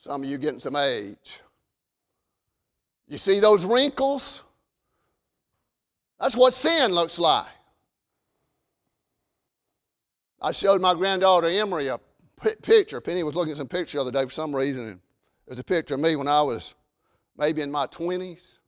Some 0.00 0.22
of 0.22 0.28
you 0.28 0.38
getting 0.38 0.58
some 0.58 0.74
age. 0.74 1.40
You 3.08 3.18
see 3.18 3.38
those 3.38 3.66
wrinkles? 3.66 4.44
That's 6.18 6.34
what 6.34 6.54
sin 6.54 6.92
looks 6.92 7.18
like. 7.18 7.46
I 10.40 10.50
showed 10.52 10.80
my 10.80 10.94
granddaughter 10.94 11.48
Emery 11.48 11.88
a 11.88 12.00
picture. 12.62 13.00
Penny 13.02 13.22
was 13.22 13.34
looking 13.34 13.50
at 13.50 13.58
some 13.58 13.68
picture 13.68 13.98
the 13.98 14.02
other 14.02 14.12
day 14.12 14.24
for 14.24 14.32
some 14.32 14.56
reason. 14.56 14.88
It 14.88 15.50
was 15.50 15.58
a 15.58 15.64
picture 15.64 15.94
of 15.94 16.00
me 16.00 16.16
when 16.16 16.28
I 16.28 16.40
was 16.40 16.74
maybe 17.36 17.60
in 17.60 17.70
my 17.70 17.86
20s. 17.88 18.60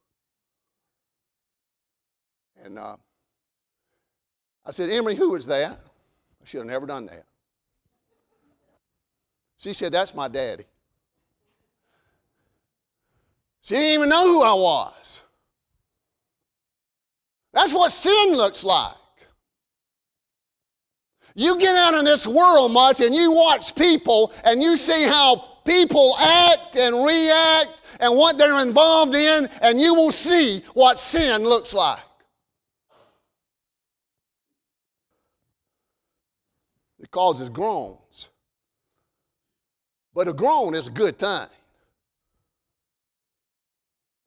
And 2.62 2.79
uh, 2.79 2.97
I 4.67 4.73
said, 4.73 4.90
Emery, 4.90 5.14
who 5.14 5.31
was 5.31 5.47
that? 5.47 5.81
I 6.43 6.47
should 6.47 6.59
have 6.59 6.67
never 6.67 6.87
done 6.87 7.07
that. 7.07 7.25
She 9.59 9.73
said, 9.73 9.93
That's 9.93 10.15
my 10.15 10.29
daddy. 10.29 10.65
She 13.63 13.75
didn't 13.75 13.95
even 13.95 14.09
know 14.09 14.27
who 14.27 14.43
I 14.43 14.55
was. 14.55 15.23
That's 17.53 17.75
what 17.75 17.93
sin 17.93 18.33
looks 18.35 18.65
like. 18.65 18.95
You 21.35 21.59
get 21.59 21.77
out 21.77 21.95
in 21.95 22.05
this 22.05 22.27
world 22.27 22.73
much 22.73 23.01
and 23.01 23.15
you 23.15 23.33
watch 23.33 23.75
people 23.75 24.33
and 24.45 24.63
you 24.63 24.77
see 24.77 25.05
how 25.07 25.37
people 25.65 26.17
act 26.19 26.77
and 26.77 27.05
react 27.05 27.83
and 28.01 28.17
what 28.17 28.39
they're 28.39 28.63
involved 28.63 29.15
in, 29.15 29.49
and 29.61 29.81
you 29.81 29.95
will 29.95 30.11
see 30.11 30.65
what 30.73 30.99
sin 30.99 31.43
looks 31.43 31.75
like. 31.75 32.01
Causes 37.11 37.49
groans. 37.49 38.31
But 40.14 40.29
a 40.29 40.33
groan 40.33 40.75
is 40.75 40.88
a 40.88 40.93
good 40.93 41.19
thing. 41.19 41.47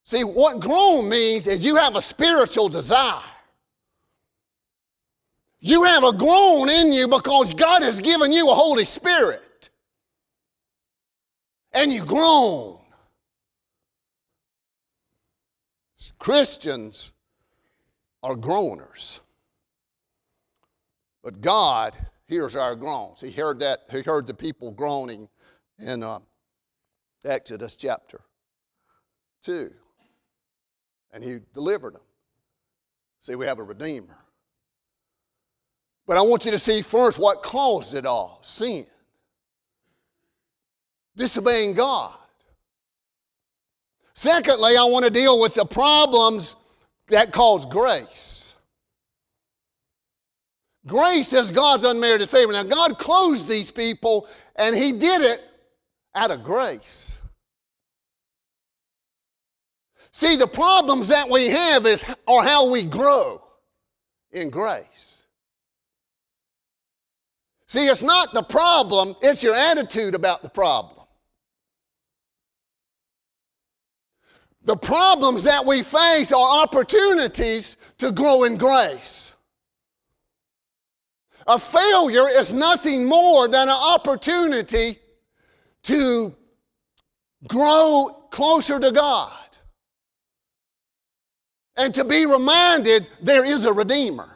See, 0.05 0.23
what 0.23 0.59
groan 0.59 1.09
means 1.09 1.47
is 1.47 1.63
you 1.63 1.75
have 1.77 1.95
a 1.95 2.01
spiritual 2.01 2.69
desire. 2.69 3.21
You 5.59 5.83
have 5.83 6.03
a 6.03 6.11
groan 6.11 6.69
in 6.69 6.91
you 6.91 7.07
because 7.07 7.53
God 7.53 7.83
has 7.83 8.01
given 8.01 8.33
you 8.33 8.49
a 8.49 8.53
Holy 8.53 8.83
Spirit. 8.83 9.69
And 11.71 11.91
you 11.91 12.03
groan. 12.03 12.79
Christians 16.19 17.11
are 18.21 18.35
groaners. 18.35 19.21
But 21.23 21.41
God 21.41 21.95
hears 22.27 22.55
our 22.55 22.75
groans. 22.75 23.21
He 23.21 23.31
heard 23.31 23.59
that, 23.59 23.81
he 23.91 24.01
heard 24.01 24.27
the 24.27 24.33
people 24.33 24.71
groaning 24.71 25.27
in 25.79 26.03
uh, 26.03 26.19
Exodus 27.25 27.75
chapter 27.75 28.21
2 29.43 29.71
and 31.13 31.23
he 31.23 31.37
delivered 31.53 31.93
them. 31.93 32.01
See, 33.21 33.35
we 33.35 33.45
have 33.45 33.59
a 33.59 33.63
Redeemer. 33.63 34.17
But 36.05 36.17
I 36.17 36.21
want 36.21 36.43
you 36.43 36.51
to 36.51 36.57
see 36.57 36.81
first 36.81 37.17
what 37.17 37.43
caused 37.43 37.93
it 37.93 38.05
all 38.05 38.39
sin. 38.41 38.85
Disobeying 41.15 41.75
God. 41.75 42.15
Secondly, 44.15 44.75
I 44.75 44.83
want 44.83 45.05
to 45.05 45.11
deal 45.11 45.39
with 45.39 45.53
the 45.53 45.65
problems 45.65 46.55
that 47.07 47.31
cause 47.31 47.65
grace. 47.65 48.42
Grace 50.85 51.31
is 51.33 51.51
God's 51.51 51.83
unmerited 51.83 52.29
favor. 52.29 52.51
Now, 52.51 52.63
God 52.63 52.97
closed 52.97 53.47
these 53.47 53.71
people, 53.71 54.27
and 54.55 54.75
He 54.75 54.91
did 54.91 55.21
it 55.21 55.41
out 56.15 56.31
of 56.31 56.43
grace. 56.43 57.19
See, 60.11 60.35
the 60.35 60.47
problems 60.47 61.07
that 61.07 61.27
we 61.29 61.47
have 61.47 61.85
is, 61.85 62.03
are 62.27 62.43
how 62.43 62.69
we 62.69 62.83
grow 62.83 63.41
in 64.31 64.49
grace. 64.49 65.23
See, 67.67 67.87
it's 67.87 68.03
not 68.03 68.33
the 68.33 68.43
problem, 68.43 69.15
it's 69.21 69.41
your 69.41 69.55
attitude 69.55 70.13
about 70.13 70.43
the 70.43 70.49
problem. 70.49 71.07
The 74.65 74.77
problems 74.77 75.43
that 75.43 75.65
we 75.65 75.81
face 75.81 76.31
are 76.31 76.61
opportunities 76.61 77.77
to 77.97 78.11
grow 78.11 78.43
in 78.43 78.55
grace. 78.55 79.32
A 81.47 81.59
failure 81.59 82.29
is 82.29 82.53
nothing 82.53 83.05
more 83.05 83.47
than 83.47 83.67
an 83.67 83.75
opportunity 83.75 84.97
to 85.83 86.33
grow 87.47 88.27
closer 88.31 88.79
to 88.79 88.91
God 88.91 89.33
and 91.75 91.93
to 91.95 92.03
be 92.03 92.25
reminded 92.25 93.07
there 93.21 93.43
is 93.43 93.65
a 93.65 93.73
Redeemer. 93.73 94.29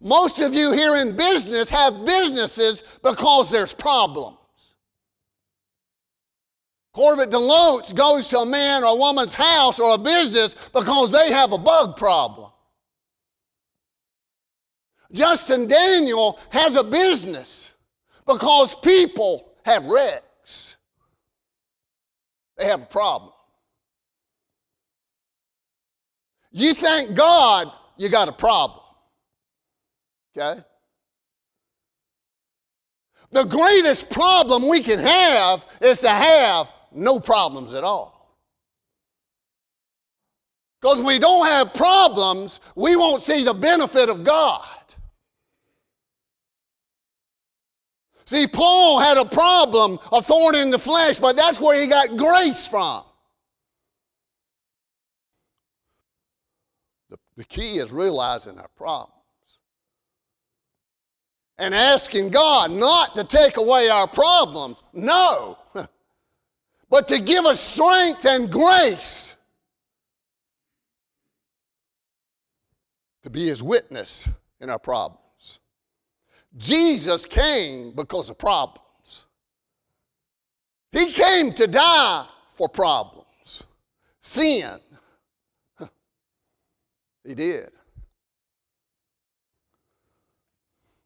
Most 0.00 0.40
of 0.40 0.54
you 0.54 0.72
here 0.72 0.96
in 0.96 1.16
business 1.16 1.68
have 1.68 2.06
businesses 2.06 2.82
because 3.02 3.50
there's 3.50 3.74
problems. 3.74 4.36
Corbett 6.94 7.30
Deloach 7.30 7.94
goes 7.94 8.28
to 8.28 8.38
a 8.38 8.46
man 8.46 8.82
or 8.82 8.94
a 8.94 8.96
woman's 8.96 9.34
house 9.34 9.78
or 9.78 9.94
a 9.94 9.98
business 9.98 10.56
because 10.72 11.10
they 11.10 11.30
have 11.32 11.52
a 11.52 11.58
bug 11.58 11.96
problem. 11.96 12.47
Justin 15.12 15.66
Daniel 15.66 16.38
has 16.50 16.76
a 16.76 16.84
business 16.84 17.74
because 18.26 18.74
people 18.74 19.52
have 19.64 19.84
wrecks. 19.84 20.76
They 22.56 22.66
have 22.66 22.82
a 22.82 22.86
problem. 22.86 23.32
You 26.50 26.74
thank 26.74 27.14
God 27.14 27.72
you 27.96 28.08
got 28.08 28.28
a 28.28 28.32
problem. 28.32 28.80
Okay? 30.36 30.60
The 33.30 33.44
greatest 33.44 34.10
problem 34.10 34.68
we 34.68 34.80
can 34.80 34.98
have 34.98 35.64
is 35.80 36.00
to 36.00 36.08
have 36.08 36.70
no 36.92 37.20
problems 37.20 37.74
at 37.74 37.84
all. 37.84 38.36
Because 40.80 41.02
we 41.02 41.18
don't 41.18 41.46
have 41.46 41.74
problems, 41.74 42.60
we 42.76 42.96
won't 42.96 43.22
see 43.22 43.44
the 43.44 43.52
benefit 43.52 44.08
of 44.08 44.24
God. 44.24 44.66
See, 48.28 48.46
Paul 48.46 48.98
had 48.98 49.16
a 49.16 49.24
problem, 49.24 49.98
a 50.12 50.20
thorn 50.20 50.54
in 50.54 50.70
the 50.70 50.78
flesh, 50.78 51.18
but 51.18 51.34
that's 51.34 51.58
where 51.58 51.80
he 51.80 51.86
got 51.86 52.18
grace 52.18 52.66
from. 52.66 53.02
The 57.08 57.16
the 57.38 57.44
key 57.44 57.78
is 57.78 57.90
realizing 57.90 58.58
our 58.58 58.68
problems 58.76 59.14
and 61.56 61.74
asking 61.74 62.28
God 62.28 62.70
not 62.70 63.16
to 63.16 63.24
take 63.24 63.56
away 63.56 63.88
our 63.88 64.06
problems, 64.06 64.82
no, 64.92 65.56
but 66.90 67.08
to 67.08 67.22
give 67.22 67.46
us 67.46 67.58
strength 67.58 68.26
and 68.26 68.52
grace 68.52 69.36
to 73.22 73.30
be 73.30 73.46
His 73.46 73.62
witness 73.62 74.28
in 74.60 74.68
our 74.68 74.78
problems. 74.78 75.27
Jesus 76.56 77.26
came 77.26 77.92
because 77.92 78.30
of 78.30 78.38
problems. 78.38 79.26
He 80.92 81.12
came 81.12 81.52
to 81.54 81.66
die 81.66 82.26
for 82.54 82.68
problems, 82.68 83.64
sin, 84.20 84.78
he 87.24 87.34
did. 87.34 87.70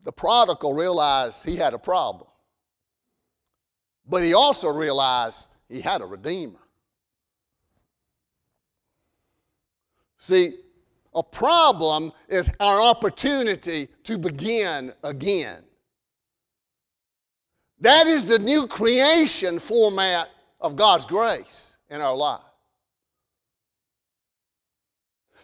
The 0.04 0.12
prodigal 0.12 0.74
realized 0.74 1.44
he 1.44 1.56
had 1.56 1.74
a 1.74 1.78
problem, 1.78 2.30
but 4.08 4.22
he 4.22 4.34
also 4.34 4.72
realized 4.72 5.48
he 5.68 5.80
had 5.80 6.00
a 6.00 6.06
redeemer. 6.06 6.58
See, 10.18 10.54
A 11.14 11.22
problem 11.22 12.12
is 12.28 12.50
our 12.58 12.80
opportunity 12.80 13.88
to 14.04 14.16
begin 14.16 14.92
again. 15.04 15.62
That 17.80 18.06
is 18.06 18.24
the 18.24 18.38
new 18.38 18.66
creation 18.66 19.58
format 19.58 20.30
of 20.60 20.76
God's 20.76 21.04
grace 21.04 21.76
in 21.90 22.00
our 22.00 22.16
life. 22.16 22.40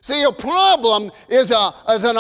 See, 0.01 0.23
a 0.23 0.33
problem 0.33 1.11
is, 1.29 1.51
a, 1.51 1.75
is 1.91 2.05
an 2.05 2.17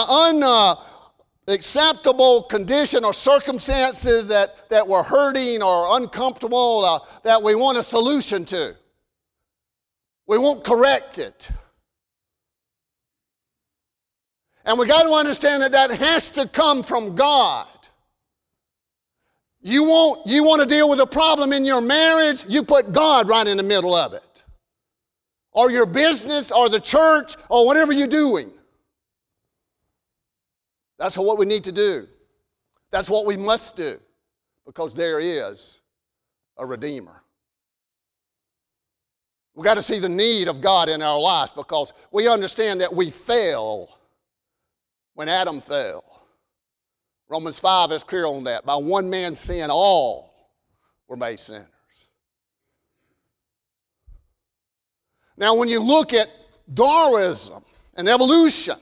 unacceptable 1.46 2.44
uh, 2.44 2.48
condition 2.48 3.04
or 3.04 3.14
circumstances 3.14 4.26
that, 4.26 4.68
that 4.68 4.86
we're 4.86 5.04
hurting 5.04 5.62
or 5.62 5.96
uncomfortable 5.96 6.84
uh, 6.84 6.98
that 7.22 7.42
we 7.42 7.54
want 7.54 7.78
a 7.78 7.82
solution 7.82 8.44
to. 8.46 8.76
We 10.26 10.36
won't 10.36 10.64
correct 10.64 11.18
it. 11.18 11.48
And 14.68 14.78
we 14.78 14.86
got 14.86 15.04
to 15.04 15.12
understand 15.14 15.62
that 15.62 15.72
that 15.72 15.90
has 15.92 16.28
to 16.30 16.46
come 16.46 16.82
from 16.82 17.16
God. 17.16 17.66
You 19.62 19.84
want, 19.84 20.26
you 20.26 20.44
want 20.44 20.60
to 20.60 20.66
deal 20.66 20.90
with 20.90 21.00
a 21.00 21.06
problem 21.06 21.54
in 21.54 21.64
your 21.64 21.80
marriage, 21.80 22.44
you 22.46 22.62
put 22.62 22.92
God 22.92 23.28
right 23.28 23.48
in 23.48 23.56
the 23.56 23.62
middle 23.62 23.94
of 23.94 24.12
it. 24.12 24.44
Or 25.52 25.70
your 25.70 25.86
business, 25.86 26.52
or 26.52 26.68
the 26.68 26.80
church, 26.80 27.34
or 27.48 27.64
whatever 27.64 27.92
you're 27.94 28.06
doing. 28.06 28.52
That's 30.98 31.16
what 31.16 31.38
we 31.38 31.46
need 31.46 31.64
to 31.64 31.72
do. 31.72 32.06
That's 32.90 33.08
what 33.08 33.24
we 33.24 33.38
must 33.38 33.74
do. 33.74 33.98
Because 34.66 34.92
there 34.92 35.18
is 35.18 35.80
a 36.58 36.66
Redeemer. 36.66 37.22
We've 39.54 39.64
got 39.64 39.76
to 39.76 39.82
see 39.82 39.98
the 39.98 40.10
need 40.10 40.46
of 40.46 40.60
God 40.60 40.90
in 40.90 41.00
our 41.00 41.18
lives 41.18 41.52
because 41.56 41.94
we 42.12 42.28
understand 42.28 42.82
that 42.82 42.92
we 42.92 43.10
fail 43.10 43.97
when 45.18 45.28
Adam 45.28 45.60
fell. 45.60 46.04
Romans 47.28 47.58
5 47.58 47.90
is 47.90 48.04
clear 48.04 48.24
on 48.24 48.44
that. 48.44 48.64
By 48.64 48.76
one 48.76 49.10
man's 49.10 49.40
sin, 49.40 49.68
all 49.68 50.32
were 51.08 51.16
made 51.16 51.40
sinners. 51.40 51.66
Now, 55.36 55.56
when 55.56 55.68
you 55.68 55.80
look 55.80 56.14
at 56.14 56.28
Darwinism 56.72 57.64
and 57.96 58.08
evolution, 58.08 58.76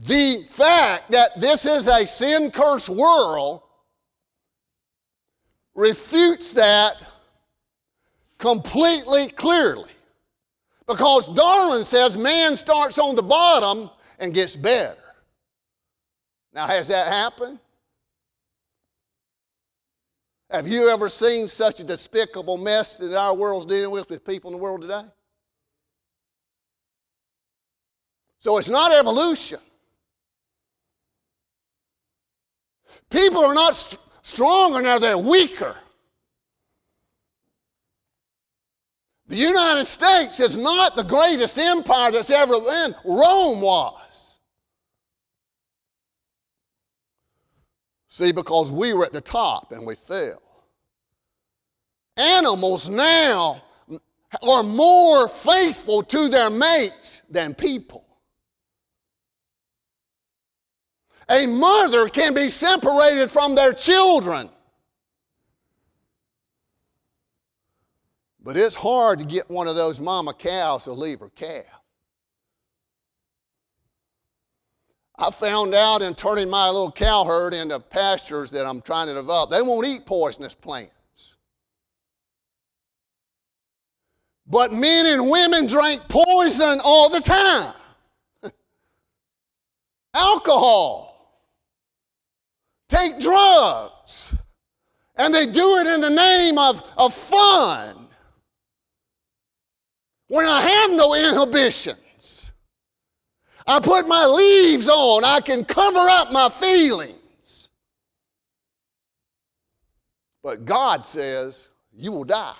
the 0.00 0.44
fact 0.50 1.12
that 1.12 1.40
this 1.40 1.64
is 1.64 1.86
a 1.86 2.04
sin 2.08 2.50
cursed 2.50 2.88
world 2.88 3.62
refutes 5.76 6.54
that 6.54 6.96
completely 8.38 9.28
clearly. 9.28 9.92
Because 10.88 11.32
Darwin 11.32 11.84
says 11.84 12.16
man 12.16 12.56
starts 12.56 12.98
on 12.98 13.14
the 13.14 13.22
bottom 13.22 13.90
and 14.18 14.34
gets 14.34 14.56
better. 14.56 14.96
Now, 16.56 16.66
has 16.66 16.88
that 16.88 17.08
happened? 17.08 17.58
Have 20.50 20.66
you 20.66 20.88
ever 20.88 21.10
seen 21.10 21.48
such 21.48 21.80
a 21.80 21.84
despicable 21.84 22.56
mess 22.56 22.96
that 22.96 23.14
our 23.14 23.34
world's 23.36 23.66
dealing 23.66 23.90
with 23.90 24.08
with 24.08 24.24
people 24.24 24.50
in 24.50 24.56
the 24.56 24.62
world 24.62 24.80
today? 24.80 25.02
So 28.38 28.56
it's 28.56 28.70
not 28.70 28.90
evolution. 28.90 29.58
People 33.10 33.44
are 33.44 33.54
not 33.54 33.74
st- 33.74 34.00
stronger 34.22 34.80
now, 34.80 34.98
they're 34.98 35.18
weaker. 35.18 35.76
The 39.26 39.36
United 39.36 39.84
States 39.84 40.40
is 40.40 40.56
not 40.56 40.96
the 40.96 41.04
greatest 41.04 41.58
empire 41.58 42.12
that's 42.12 42.30
ever 42.30 42.58
been. 42.60 42.94
Rome 43.04 43.60
was. 43.60 44.25
See, 48.16 48.32
because 48.32 48.70
we 48.70 48.94
were 48.94 49.04
at 49.04 49.12
the 49.12 49.20
top 49.20 49.72
and 49.72 49.86
we 49.86 49.94
fell. 49.94 50.40
Animals 52.16 52.88
now 52.88 53.62
are 54.42 54.62
more 54.62 55.28
faithful 55.28 56.02
to 56.04 56.28
their 56.28 56.48
mates 56.48 57.20
than 57.28 57.54
people. 57.54 58.06
A 61.28 61.44
mother 61.44 62.08
can 62.08 62.32
be 62.32 62.48
separated 62.48 63.30
from 63.30 63.54
their 63.54 63.74
children. 63.74 64.48
But 68.40 68.56
it's 68.56 68.74
hard 68.76 69.18
to 69.18 69.26
get 69.26 69.50
one 69.50 69.68
of 69.68 69.76
those 69.76 70.00
mama 70.00 70.32
cows 70.32 70.84
to 70.84 70.92
leave 70.94 71.20
her 71.20 71.28
calf. 71.28 71.75
I 75.18 75.30
found 75.30 75.74
out 75.74 76.02
in 76.02 76.14
turning 76.14 76.50
my 76.50 76.66
little 76.66 76.92
cow 76.92 77.24
herd 77.24 77.54
into 77.54 77.80
pastures 77.80 78.50
that 78.50 78.66
I'm 78.66 78.82
trying 78.82 79.06
to 79.06 79.14
develop, 79.14 79.50
they 79.50 79.62
won't 79.62 79.86
eat 79.86 80.04
poisonous 80.04 80.54
plants. 80.54 81.36
But 84.46 84.72
men 84.72 85.06
and 85.06 85.30
women 85.30 85.66
drink 85.66 86.02
poison 86.08 86.80
all 86.84 87.08
the 87.08 87.20
time. 87.20 87.74
Alcohol. 90.14 91.06
Take 92.88 93.18
drugs. 93.18 94.34
And 95.16 95.34
they 95.34 95.46
do 95.46 95.78
it 95.78 95.86
in 95.86 96.00
the 96.00 96.10
name 96.10 96.58
of, 96.58 96.86
of 96.96 97.12
fun. 97.12 98.06
When 100.28 100.44
I 100.44 100.60
have 100.60 100.90
no 100.92 101.14
inhibition. 101.14 101.96
I 103.66 103.80
put 103.80 104.06
my 104.06 104.24
leaves 104.26 104.88
on. 104.88 105.24
I 105.24 105.40
can 105.40 105.64
cover 105.64 105.98
up 105.98 106.32
my 106.32 106.48
feelings. 106.48 107.70
But 110.42 110.64
God 110.64 111.04
says, 111.04 111.68
you 111.92 112.12
will 112.12 112.24
die. 112.24 112.54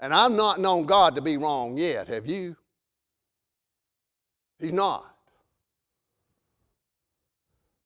And 0.00 0.12
I've 0.12 0.32
not 0.32 0.60
known 0.60 0.84
God 0.84 1.14
to 1.14 1.22
be 1.22 1.38
wrong 1.38 1.78
yet, 1.78 2.08
have 2.08 2.26
you? 2.26 2.56
He's 4.58 4.72
not. 4.72 5.04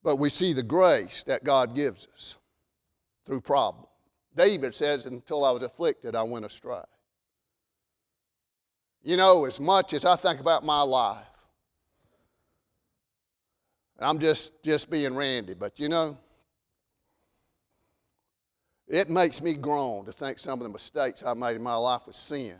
But 0.02 0.16
we 0.16 0.28
see 0.28 0.52
the 0.52 0.62
grace 0.62 1.22
that 1.24 1.44
God 1.44 1.74
gives 1.74 2.08
us 2.12 2.36
through 3.24 3.42
problems. 3.42 3.86
David 4.34 4.74
says, 4.74 5.06
Until 5.06 5.44
I 5.44 5.50
was 5.50 5.62
afflicted, 5.62 6.14
I 6.14 6.22
went 6.22 6.44
astray. 6.44 6.82
You 9.02 9.16
know, 9.16 9.44
as 9.44 9.60
much 9.60 9.94
as 9.94 10.04
I 10.04 10.16
think 10.16 10.40
about 10.40 10.64
my 10.64 10.82
life, 10.82 11.24
I'm 14.00 14.18
just, 14.18 14.62
just 14.62 14.90
being 14.90 15.16
Randy, 15.16 15.54
but 15.54 15.78
you 15.80 15.88
know, 15.88 16.16
it 18.86 19.10
makes 19.10 19.42
me 19.42 19.54
groan 19.54 20.04
to 20.06 20.12
think 20.12 20.38
some 20.38 20.60
of 20.60 20.62
the 20.62 20.68
mistakes 20.68 21.22
I 21.24 21.34
made 21.34 21.56
in 21.56 21.62
my 21.62 21.74
life 21.74 22.02
with 22.06 22.16
sin. 22.16 22.54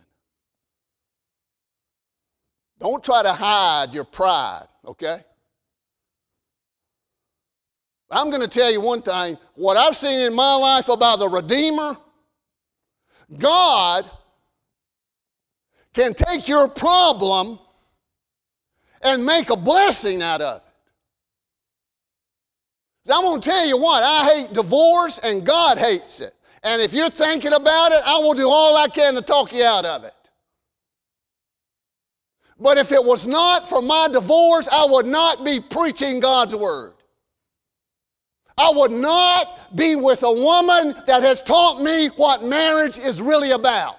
Don't 2.81 3.03
try 3.03 3.23
to 3.23 3.33
hide 3.33 3.93
your 3.93 4.05
pride, 4.05 4.67
okay? 4.85 5.25
I'm 8.11 8.31
going 8.31 8.43
to 8.43 8.49
tell 8.49 8.71
you 8.73 8.81
one 8.81 9.03
thing 9.03 9.37
what 9.55 9.77
I've 9.77 9.97
seen 9.97 10.21
in 10.21 10.35
my 10.35 10.55
life 10.55 10.89
about 10.89 11.19
the 11.19 11.29
Redeemer, 11.29 11.97
God 13.37 14.09
can 15.99 16.15
take 16.15 16.47
your 16.47 16.69
problem 16.69 17.59
and 19.03 19.27
make 19.27 19.51
a 19.51 19.57
blessing 19.57 20.23
out 20.23 20.41
of 20.41 20.59
it. 20.59 20.63
I'm 23.13 23.23
going 23.23 23.41
to 23.41 23.49
tell 23.49 23.67
you 23.67 23.77
what, 23.77 24.05
I 24.05 24.25
hate 24.33 24.53
divorce 24.53 25.19
and 25.19 25.45
God 25.45 25.77
hates 25.77 26.21
it. 26.21 26.35
And 26.63 26.81
if 26.81 26.93
you're 26.93 27.11
thinking 27.11 27.53
about 27.53 27.91
it, 27.91 28.01
I 28.05 28.17
will 28.19 28.35
do 28.35 28.49
all 28.49 28.77
I 28.77 28.87
can 28.87 29.15
to 29.15 29.23
talk 29.23 29.53
you 29.53 29.65
out 29.65 29.85
of 29.85 30.05
it. 30.05 30.15
But 32.61 32.79
if 32.79 32.93
it 32.93 33.03
was 33.03 33.27
not 33.27 33.69
for 33.69 33.83
my 33.83 34.07
divorce, 34.09 34.69
I 34.71 34.87
would 34.89 35.07
not 35.07 35.45
be 35.45 35.59
preaching 35.59 36.21
God's 36.21 36.55
word. 36.55 36.95
I 38.57 38.71
would 38.73 38.93
not 38.93 39.75
be 39.75 39.97
with 39.97 40.23
a 40.23 40.33
woman 40.33 40.95
that 41.07 41.25
has 41.25 41.43
taught 41.43 41.83
me 41.83 42.09
what 42.17 42.45
marriage 42.45 42.99
is 42.99 43.21
really 43.21 43.51
about. 43.51 43.97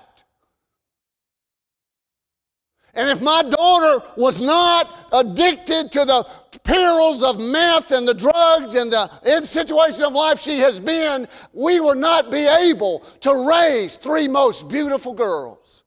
And 2.99 3.09
if 3.09 3.21
my 3.21 3.41
daughter 3.43 4.05
was 4.17 4.41
not 4.41 5.07
addicted 5.13 5.89
to 5.93 6.03
the 6.03 6.27
perils 6.65 7.23
of 7.23 7.39
meth 7.39 7.93
and 7.93 8.05
the 8.05 8.13
drugs 8.13 8.75
and 8.75 8.91
the 8.91 9.41
situation 9.41 10.03
of 10.03 10.11
life 10.11 10.41
she 10.41 10.59
has 10.59 10.81
been, 10.81 11.25
we 11.53 11.79
would 11.79 11.97
not 11.97 12.29
be 12.29 12.45
able 12.45 12.99
to 13.21 13.47
raise 13.47 13.95
three 13.95 14.27
most 14.27 14.67
beautiful 14.67 15.13
girls. 15.13 15.85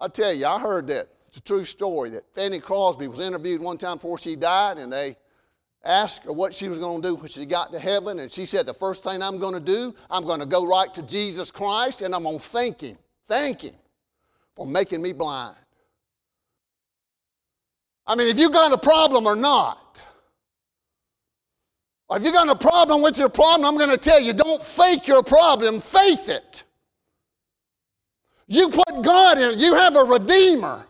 I 0.00 0.06
tell 0.06 0.32
you, 0.32 0.46
I 0.46 0.60
heard 0.60 0.86
that. 0.86 1.08
It's 1.26 1.38
a 1.38 1.42
true 1.42 1.64
story 1.64 2.10
that 2.10 2.32
Fanny 2.36 2.60
Crosby 2.60 3.08
was 3.08 3.18
interviewed 3.18 3.60
one 3.60 3.78
time 3.78 3.96
before 3.96 4.20
she 4.20 4.36
died, 4.36 4.78
and 4.78 4.92
they 4.92 5.16
asked 5.84 6.22
her 6.22 6.32
what 6.32 6.54
she 6.54 6.68
was 6.68 6.78
going 6.78 7.02
to 7.02 7.08
do 7.08 7.14
when 7.16 7.28
she 7.28 7.46
got 7.46 7.72
to 7.72 7.80
heaven, 7.80 8.20
and 8.20 8.30
she 8.30 8.46
said, 8.46 8.64
The 8.64 8.74
first 8.74 9.02
thing 9.02 9.20
I'm 9.20 9.38
going 9.38 9.54
to 9.54 9.60
do, 9.60 9.92
I'm 10.08 10.24
going 10.24 10.38
to 10.38 10.46
go 10.46 10.64
right 10.64 10.94
to 10.94 11.02
Jesus 11.02 11.50
Christ 11.50 12.02
and 12.02 12.14
I'm 12.14 12.22
going 12.22 12.38
to 12.38 12.44
thank 12.44 12.82
Him 12.82 12.96
thank 13.30 13.62
Him 13.62 13.74
or 14.56 14.66
making 14.66 15.00
me 15.00 15.12
blind. 15.12 15.56
I 18.06 18.16
mean, 18.16 18.26
if 18.26 18.38
you 18.38 18.50
got 18.50 18.72
a 18.72 18.78
problem 18.78 19.26
or 19.26 19.36
not, 19.36 20.02
or 22.08 22.16
if 22.16 22.24
you 22.24 22.32
got 22.32 22.48
a 22.48 22.56
problem 22.56 23.02
with 23.02 23.16
your 23.16 23.28
problem, 23.28 23.64
I'm 23.64 23.78
going 23.78 23.96
to 23.96 23.96
tell 23.96 24.20
you 24.20 24.32
don't 24.32 24.60
fake 24.60 25.06
your 25.06 25.22
problem, 25.22 25.80
faith 25.80 26.28
it. 26.28 26.64
You 28.48 28.68
put 28.68 29.02
God 29.02 29.38
in 29.38 29.50
it, 29.50 29.58
you 29.58 29.74
have 29.74 29.94
a 29.94 30.02
redeemer. 30.02 30.84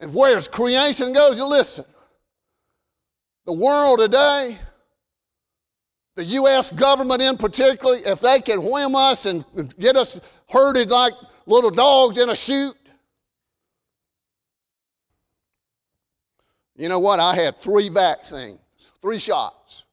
And 0.00 0.12
where's 0.12 0.48
creation 0.48 1.12
goes, 1.12 1.38
you 1.38 1.46
listen. 1.46 1.84
The 3.46 3.52
world 3.52 4.00
today, 4.00 4.58
the 6.16 6.24
U.S. 6.24 6.70
government 6.70 7.20
in 7.20 7.36
particular, 7.36 7.96
if 8.04 8.20
they 8.20 8.40
can 8.40 8.62
whim 8.62 8.94
us 8.94 9.26
and 9.26 9.44
get 9.78 9.96
us 9.96 10.20
herded 10.48 10.90
like 10.90 11.12
little 11.46 11.70
dogs 11.70 12.18
in 12.18 12.30
a 12.30 12.36
chute, 12.36 12.76
you 16.76 16.88
know 16.88 17.00
what? 17.00 17.20
I 17.20 17.34
had 17.34 17.56
three 17.56 17.88
vaccines, 17.88 18.58
three 19.00 19.18
shots. 19.18 19.86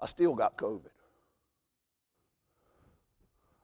I 0.00 0.06
still 0.06 0.34
got 0.34 0.56
COVID. 0.56 0.90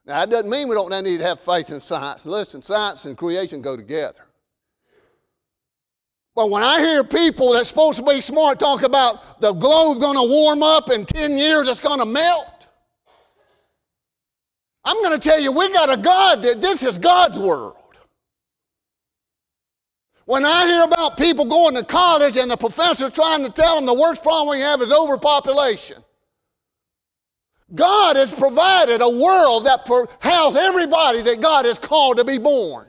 Now, 0.05 0.19
that 0.21 0.31
doesn't 0.31 0.51
mean 0.51 0.69
we 0.69 0.75
don't 0.75 0.91
need 1.05 1.19
to 1.19 1.25
have 1.25 1.39
faith 1.39 1.71
in 1.71 1.81
science. 1.81 2.27
Listen, 2.27 2.61
science 2.61 3.05
and 3.05 3.17
creation 3.17 3.63
go 3.63 3.77
together. 3.77 4.27
But 6.35 6.51
when 6.51 6.63
I 6.63 6.81
hear 6.81 7.05
people 7.05 7.53
that's 7.53 7.69
supposed 7.69 7.99
to 7.99 8.05
be 8.05 8.21
smart 8.21 8.59
talk 8.59 8.83
about 8.83 9.41
the 9.41 9.53
globe 9.53 10.01
going 10.01 10.17
to 10.17 10.23
warm 10.23 10.63
up 10.63 10.91
in 10.91 11.05
10 11.05 11.37
years, 11.37 11.69
it's 11.69 11.81
going 11.81 11.99
to 11.99 12.07
melt. 12.07 12.49
I'm 14.85 14.97
going 15.03 15.19
to 15.19 15.29
tell 15.29 15.39
you, 15.39 15.53
we 15.53 15.71
got 15.73 15.91
a 15.91 15.97
God 15.97 16.43
that 16.43 16.63
this 16.63 16.83
is 16.83 16.99
God's 16.99 17.39
world. 17.39 17.77
When 20.25 20.45
I 20.45 20.67
hear 20.67 20.85
about 20.85 21.19
people 21.19 21.45
going 21.45 21.75
to 21.75 21.85
college 21.85 22.37
and 22.37 22.51
the 22.51 22.57
professor 22.57 23.11
trying 23.11 23.45
to 23.45 23.51
tell 23.51 23.77
them 23.77 23.87
the 23.87 23.95
worst 23.95 24.23
problem 24.23 24.57
we 24.57 24.61
have 24.61 24.81
is 24.81 24.93
overpopulation, 24.93 26.03
God 27.75 28.17
has 28.17 28.33
provided 28.33 29.01
a 29.01 29.09
world 29.09 29.67
that 29.67 29.87
houses 30.21 30.57
everybody 30.57 31.23
that 31.23 31.41
God 31.41 31.65
has 31.67 31.79
called 31.79 32.19
to 32.19 32.25
be 32.25 32.39
born. 32.39 32.87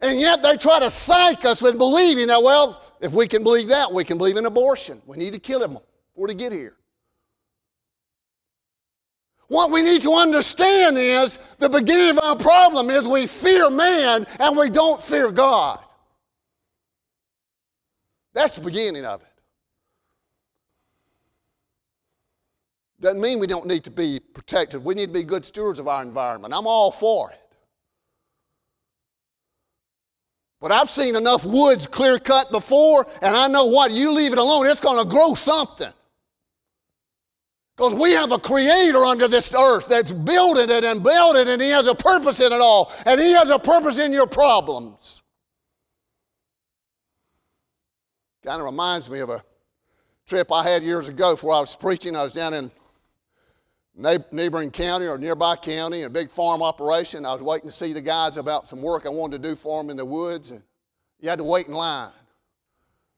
And 0.00 0.20
yet 0.20 0.42
they 0.42 0.56
try 0.56 0.78
to 0.80 0.90
psych 0.90 1.44
us 1.44 1.60
with 1.60 1.76
believing 1.76 2.28
that, 2.28 2.42
well, 2.42 2.84
if 3.00 3.12
we 3.12 3.26
can 3.26 3.42
believe 3.42 3.68
that, 3.68 3.92
we 3.92 4.04
can 4.04 4.16
believe 4.16 4.36
in 4.36 4.46
abortion. 4.46 5.02
We 5.06 5.16
need 5.16 5.32
to 5.32 5.40
kill 5.40 5.58
them 5.60 5.78
before 6.14 6.28
they 6.28 6.34
get 6.34 6.52
here. 6.52 6.76
What 9.48 9.70
we 9.70 9.82
need 9.82 10.02
to 10.02 10.12
understand 10.12 10.98
is 10.98 11.38
the 11.58 11.68
beginning 11.68 12.10
of 12.10 12.18
our 12.20 12.36
problem 12.36 12.90
is 12.90 13.08
we 13.08 13.26
fear 13.26 13.70
man 13.70 14.26
and 14.38 14.56
we 14.56 14.68
don't 14.68 15.02
fear 15.02 15.32
God. 15.32 15.80
That's 18.34 18.52
the 18.52 18.60
beginning 18.60 19.04
of 19.04 19.22
it. 19.22 19.26
Doesn't 23.00 23.20
mean 23.20 23.38
we 23.38 23.46
don't 23.46 23.66
need 23.66 23.84
to 23.84 23.90
be 23.90 24.20
protected. 24.20 24.84
We 24.84 24.94
need 24.94 25.06
to 25.06 25.12
be 25.12 25.22
good 25.22 25.44
stewards 25.44 25.78
of 25.78 25.88
our 25.88 26.02
environment. 26.02 26.52
I'm 26.52 26.66
all 26.66 26.90
for 26.90 27.30
it. 27.30 27.47
But 30.60 30.72
I've 30.72 30.90
seen 30.90 31.14
enough 31.14 31.44
woods 31.44 31.86
clear 31.86 32.18
cut 32.18 32.50
before, 32.50 33.06
and 33.22 33.36
I 33.36 33.46
know 33.46 33.66
what, 33.66 33.92
you 33.92 34.10
leave 34.10 34.32
it 34.32 34.38
alone, 34.38 34.66
it's 34.66 34.80
going 34.80 34.98
to 34.98 35.08
grow 35.08 35.34
something. 35.34 35.92
Because 37.76 37.94
we 37.94 38.10
have 38.12 38.32
a 38.32 38.40
creator 38.40 39.04
under 39.04 39.28
this 39.28 39.54
earth 39.54 39.86
that's 39.88 40.10
building 40.10 40.68
it 40.68 40.82
and 40.82 41.00
building 41.00 41.42
it, 41.42 41.48
and 41.48 41.62
he 41.62 41.70
has 41.70 41.86
a 41.86 41.94
purpose 41.94 42.40
in 42.40 42.52
it 42.52 42.60
all, 42.60 42.92
and 43.06 43.20
he 43.20 43.32
has 43.32 43.48
a 43.50 43.58
purpose 43.58 43.98
in 43.98 44.12
your 44.12 44.26
problems. 44.26 45.22
Kind 48.44 48.60
of 48.60 48.66
reminds 48.66 49.08
me 49.08 49.20
of 49.20 49.30
a 49.30 49.44
trip 50.26 50.50
I 50.50 50.64
had 50.64 50.82
years 50.82 51.08
ago 51.08 51.34
before 51.34 51.54
I 51.54 51.60
was 51.60 51.76
preaching. 51.76 52.16
I 52.16 52.24
was 52.24 52.32
down 52.32 52.52
in 52.54 52.72
neighboring 53.98 54.70
county 54.70 55.06
or 55.06 55.18
nearby 55.18 55.56
county, 55.56 56.02
a 56.02 56.10
big 56.10 56.30
farm 56.30 56.62
operation. 56.62 57.26
I 57.26 57.32
was 57.32 57.42
waiting 57.42 57.68
to 57.68 57.74
see 57.74 57.92
the 57.92 58.00
guys 58.00 58.36
about 58.36 58.68
some 58.68 58.80
work 58.80 59.06
I 59.06 59.08
wanted 59.08 59.42
to 59.42 59.48
do 59.48 59.56
for 59.56 59.82
them 59.82 59.90
in 59.90 59.96
the 59.96 60.04
woods, 60.04 60.52
and 60.52 60.62
you 61.20 61.28
had 61.28 61.38
to 61.38 61.44
wait 61.44 61.66
in 61.66 61.74
line. 61.74 62.12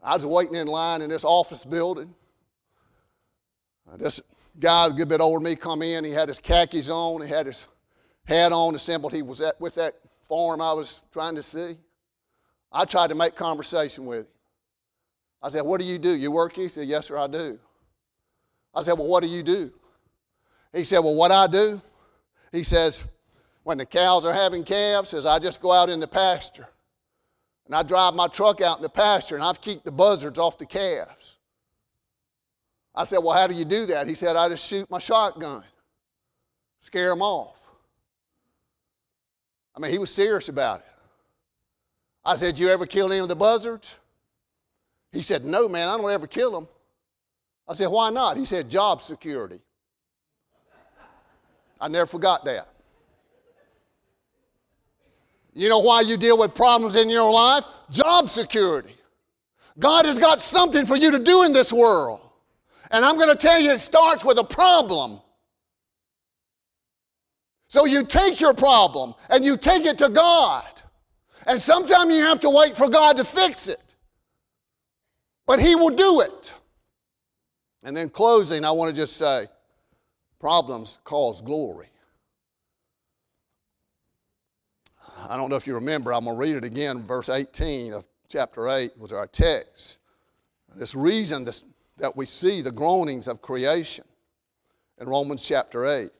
I 0.03 0.17
was 0.17 0.25
waiting 0.25 0.55
in 0.55 0.67
line 0.67 1.03
in 1.03 1.11
this 1.11 1.25
office 1.25 1.65
building. 1.65 2.15
Uh, 3.91 3.99
this 3.99 4.21
guy, 4.59 4.87
a 4.87 4.91
good 4.91 5.11
bit 5.11 5.21
older 5.21 5.43
than 5.43 5.53
me, 5.53 5.57
come 5.57 5.83
in. 5.83 6.03
He 6.03 6.11
had 6.11 6.29
his 6.29 6.39
khakis 6.39 6.89
on. 6.89 7.21
He 7.21 7.29
had 7.29 7.45
his 7.45 7.69
hat 8.25 8.53
on, 8.53 8.75
assembled. 8.75 9.13
He 9.13 9.23
was 9.23 9.43
at, 9.43 9.61
with 9.61 9.75
that 9.75 9.97
farm 10.23 10.63
I 10.63 10.73
was 10.73 11.03
trying 11.13 11.35
to 11.35 11.43
see. 11.43 11.77
I 12.73 12.87
tried 12.87 13.09
to 13.09 13.15
make 13.15 13.35
conversation 13.35 14.07
with 14.07 14.21
him. 14.21 14.27
I 15.43 15.51
said, 15.51 15.63
What 15.63 15.81
do 15.81 15.87
you 15.87 15.99
do? 15.99 16.15
You 16.15 16.31
work 16.31 16.55
here? 16.55 16.65
He 16.65 16.69
said, 16.69 16.89
Yes, 16.89 17.07
sir, 17.07 17.19
I 17.19 17.27
do. 17.27 17.59
I 18.75 18.83
said, 18.83 18.95
Well, 18.95 19.09
what 19.09 19.23
do 19.23 19.29
you 19.29 19.43
do? 19.43 19.73
He 20.73 20.85
said, 20.85 21.01
Well, 21.01 21.15
what 21.15 21.33
I 21.33 21.47
do? 21.47 21.81
He 22.53 22.63
says, 22.63 23.05
When 23.65 23.79
the 23.79 23.87
cows 23.87 24.25
are 24.25 24.33
having 24.33 24.65
calves, 24.65 25.11
says, 25.11 25.27
I 25.27 25.39
just 25.39 25.61
go 25.61 25.73
out 25.73 25.91
in 25.91 26.01
the 26.01 26.09
pasture. 26.09 26.69
And 27.67 27.75
I 27.75 27.83
drive 27.83 28.15
my 28.15 28.27
truck 28.27 28.61
out 28.61 28.79
in 28.79 28.83
the 28.83 28.89
pasture 28.89 29.37
and 29.37 29.45
I 29.45 29.53
keep 29.53 29.85
the 29.85 29.93
buzzards 29.93 30.39
off 30.39 30.59
the 30.59 30.67
calves. 30.67 31.37
I 32.95 33.05
said, 33.05 33.19
Well, 33.19 33.37
how 33.37 33.47
do 33.47 33.55
you 33.55 33.65
do 33.65 33.87
that? 33.87 34.07
He 34.07 34.15
said, 34.15 34.37
I 34.37 34.49
just 34.49 34.67
shoot 34.67 34.91
my 34.91 34.99
shotgun, 34.99 35.65
scare 36.81 37.11
them 37.11 37.23
off. 37.23 37.57
I 39.77 39.81
mean, 39.81 39.93
he 39.93 39.99
was 39.99 40.13
serious 40.13 40.49
about 40.49 40.81
it. 40.81 40.87
I 42.25 42.35
said, 42.37 42.59
You 42.59 42.69
ever 42.69 42.87
kill 42.87 43.13
any 43.13 43.21
of 43.21 43.29
the 43.29 43.37
buzzards? 43.37 43.99
He 45.13 45.23
said, 45.23 45.45
No, 45.45 45.69
man, 45.69 45.89
I 45.89 45.97
don't 45.97 46.11
ever 46.11 46.27
kill 46.27 46.53
them. 46.53 46.69
I 47.69 47.75
said, 47.75 47.87
Why 47.87 48.11
not? 48.11 48.37
He 48.37 48.45
said, 48.45 48.69
Job 48.69 49.03
security. 49.03 49.61
I 51.81 51.89
never 51.89 52.07
forgot 52.07 52.45
that. 52.45 52.69
You 55.53 55.69
know 55.69 55.81
why 55.81 56.03
you 56.03 56.17
deal 56.17 56.39
with 56.39 56.55
problems 56.55 56.97
in 56.97 57.11
your 57.11 57.31
life? 57.31 57.65
Job 57.91 58.29
security. 58.29 58.95
God 59.79 60.05
has 60.05 60.19
got 60.19 60.41
something 60.41 60.87
for 60.87 60.97
you 60.97 61.11
to 61.11 61.19
do 61.19 61.43
in 61.43 61.53
this 61.53 61.73
world. 61.73 62.21
And 62.91 63.05
I'm 63.05 63.17
going 63.17 63.31
to 63.31 63.37
tell 63.37 63.61
you, 63.61 63.73
it 63.73 63.81
starts 63.81 64.25
with 64.25 64.39
a 64.39 64.45
problem. 64.45 65.21
So 67.69 67.87
you 67.87 68.05
take 68.05 68.41
your 68.41 68.53
problem 68.53 69.15
and 69.29 69.45
you 69.45 69.57
take 69.57 69.87
it 69.87 69.99
to 69.99 70.09
God. 70.09 70.65
And 71.47 71.61
sometimes 71.61 72.13
you 72.13 72.21
have 72.23 72.41
to 72.41 72.51
wait 72.51 72.77
for 72.77 72.89
God 72.89 73.17
to 73.17 73.25
fix 73.25 73.69
it. 73.69 73.81
But 75.47 75.61
He 75.61 75.75
will 75.75 75.95
do 75.95 76.21
it. 76.21 76.53
And 77.83 77.97
then 77.97 78.11
closing, 78.11 78.65
I 78.65 78.71
want 78.73 78.95
to 78.95 78.97
just 78.97 79.17
say 79.17 79.47
Problems 80.41 80.99
cause 81.05 81.43
glory. 81.43 81.89
I 85.29 85.37
don't 85.37 85.51
know 85.51 85.57
if 85.57 85.67
you 85.67 85.75
remember, 85.75 86.15
I'm 86.15 86.25
going 86.25 86.37
to 86.37 86.41
read 86.41 86.57
it 86.57 86.65
again. 86.65 87.07
Verse 87.07 87.29
18 87.29 87.93
of 87.93 88.09
chapter 88.29 88.69
8 88.69 88.93
was 88.99 89.13
our 89.13 89.27
text. 89.27 89.99
This 90.75 90.95
reason 90.95 91.45
this, 91.45 91.65
that 91.99 92.17
we 92.17 92.25
see 92.25 92.63
the 92.63 92.71
groanings 92.71 93.29
of 93.29 93.43
creation 93.43 94.05
in 94.99 95.09
Romans 95.09 95.45
chapter 95.45 95.87
8. 95.87 96.11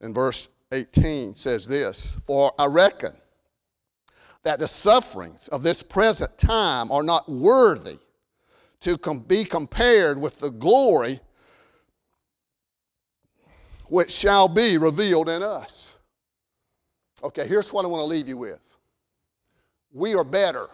In 0.00 0.12
verse 0.12 0.48
18 0.72 1.36
says 1.36 1.68
this 1.68 2.16
For 2.26 2.52
I 2.58 2.66
reckon 2.66 3.12
that 4.42 4.58
the 4.58 4.66
sufferings 4.66 5.48
of 5.48 5.62
this 5.62 5.82
present 5.82 6.36
time 6.38 6.90
are 6.90 7.02
not 7.02 7.28
worthy 7.28 7.98
to 8.80 8.98
com- 8.98 9.20
be 9.20 9.44
compared 9.44 10.20
with 10.20 10.40
the 10.40 10.50
glory 10.50 11.20
which 13.88 14.10
shall 14.10 14.48
be 14.48 14.78
revealed 14.78 15.28
in 15.28 15.42
us. 15.42 15.96
Okay, 17.22 17.46
here's 17.46 17.72
what 17.72 17.84
I 17.84 17.88
want 17.88 18.00
to 18.02 18.06
leave 18.06 18.28
you 18.28 18.36
with. 18.36 18.76
We 19.92 20.14
are 20.14 20.24
better. 20.24 20.68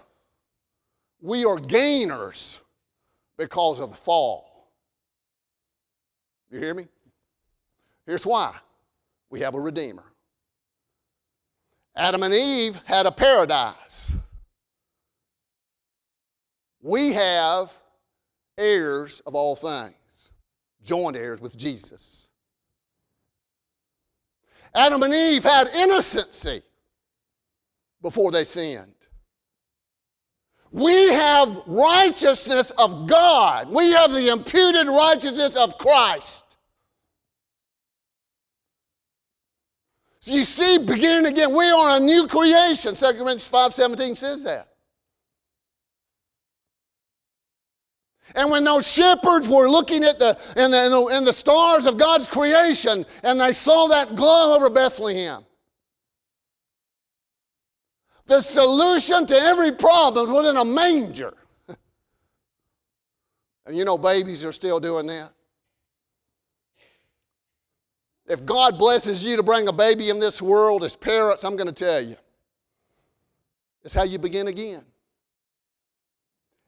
We 1.20 1.44
are 1.44 1.56
gainers 1.56 2.60
because 3.36 3.80
of 3.80 3.90
the 3.90 3.96
fall. 3.96 4.68
You 6.50 6.58
hear 6.58 6.74
me? 6.74 6.86
Here's 8.06 8.26
why 8.26 8.54
we 9.30 9.40
have 9.40 9.54
a 9.54 9.60
Redeemer. 9.60 10.04
Adam 11.94 12.22
and 12.22 12.34
Eve 12.34 12.76
had 12.84 13.06
a 13.06 13.12
paradise. 13.12 14.12
We 16.80 17.12
have 17.12 17.72
heirs 18.58 19.20
of 19.20 19.34
all 19.34 19.54
things, 19.54 20.32
joint 20.82 21.16
heirs 21.16 21.40
with 21.40 21.56
Jesus. 21.56 22.30
Adam 24.74 25.02
and 25.02 25.14
Eve 25.14 25.44
had 25.44 25.68
innocency 25.68 26.62
before 28.00 28.30
they 28.30 28.44
sinned. 28.44 28.94
We 30.70 31.08
have 31.12 31.62
righteousness 31.66 32.70
of 32.78 33.06
God. 33.06 33.72
We 33.72 33.90
have 33.92 34.10
the 34.10 34.32
imputed 34.32 34.86
righteousness 34.86 35.54
of 35.54 35.76
Christ. 35.76 36.56
So 40.20 40.32
you 40.32 40.44
see, 40.44 40.78
beginning 40.78 41.30
again, 41.30 41.54
we 41.54 41.68
are 41.68 41.96
a 41.96 42.00
new 42.00 42.26
creation. 42.26 42.94
2 42.94 43.04
Corinthians 43.04 43.48
5.17 43.48 44.16
says 44.16 44.42
that. 44.44 44.71
And 48.34 48.50
when 48.50 48.64
those 48.64 48.90
shepherds 48.90 49.48
were 49.48 49.68
looking 49.68 50.04
at 50.04 50.18
the 50.18 50.38
in, 50.56 50.70
the, 50.70 50.84
in 51.16 51.24
the, 51.24 51.30
the 51.30 51.32
stars 51.32 51.86
of 51.86 51.98
God's 51.98 52.26
creation 52.26 53.04
and 53.22 53.40
they 53.40 53.52
saw 53.52 53.88
that 53.88 54.14
glow 54.14 54.54
over 54.56 54.70
Bethlehem, 54.70 55.44
the 58.26 58.40
solution 58.40 59.26
to 59.26 59.36
every 59.36 59.72
problem 59.72 60.30
was 60.30 60.48
in 60.48 60.56
a 60.56 60.64
manger. 60.64 61.34
and 63.66 63.76
you 63.76 63.84
know, 63.84 63.98
babies 63.98 64.44
are 64.44 64.52
still 64.52 64.80
doing 64.80 65.06
that. 65.08 65.32
If 68.26 68.46
God 68.46 68.78
blesses 68.78 69.22
you 69.22 69.36
to 69.36 69.42
bring 69.42 69.68
a 69.68 69.72
baby 69.72 70.08
in 70.08 70.20
this 70.20 70.40
world 70.40 70.84
as 70.84 70.96
parents, 70.96 71.44
I'm 71.44 71.56
going 71.56 71.66
to 71.66 71.72
tell 71.72 72.00
you, 72.00 72.16
it's 73.82 73.92
how 73.92 74.04
you 74.04 74.18
begin 74.18 74.46
again. 74.46 74.84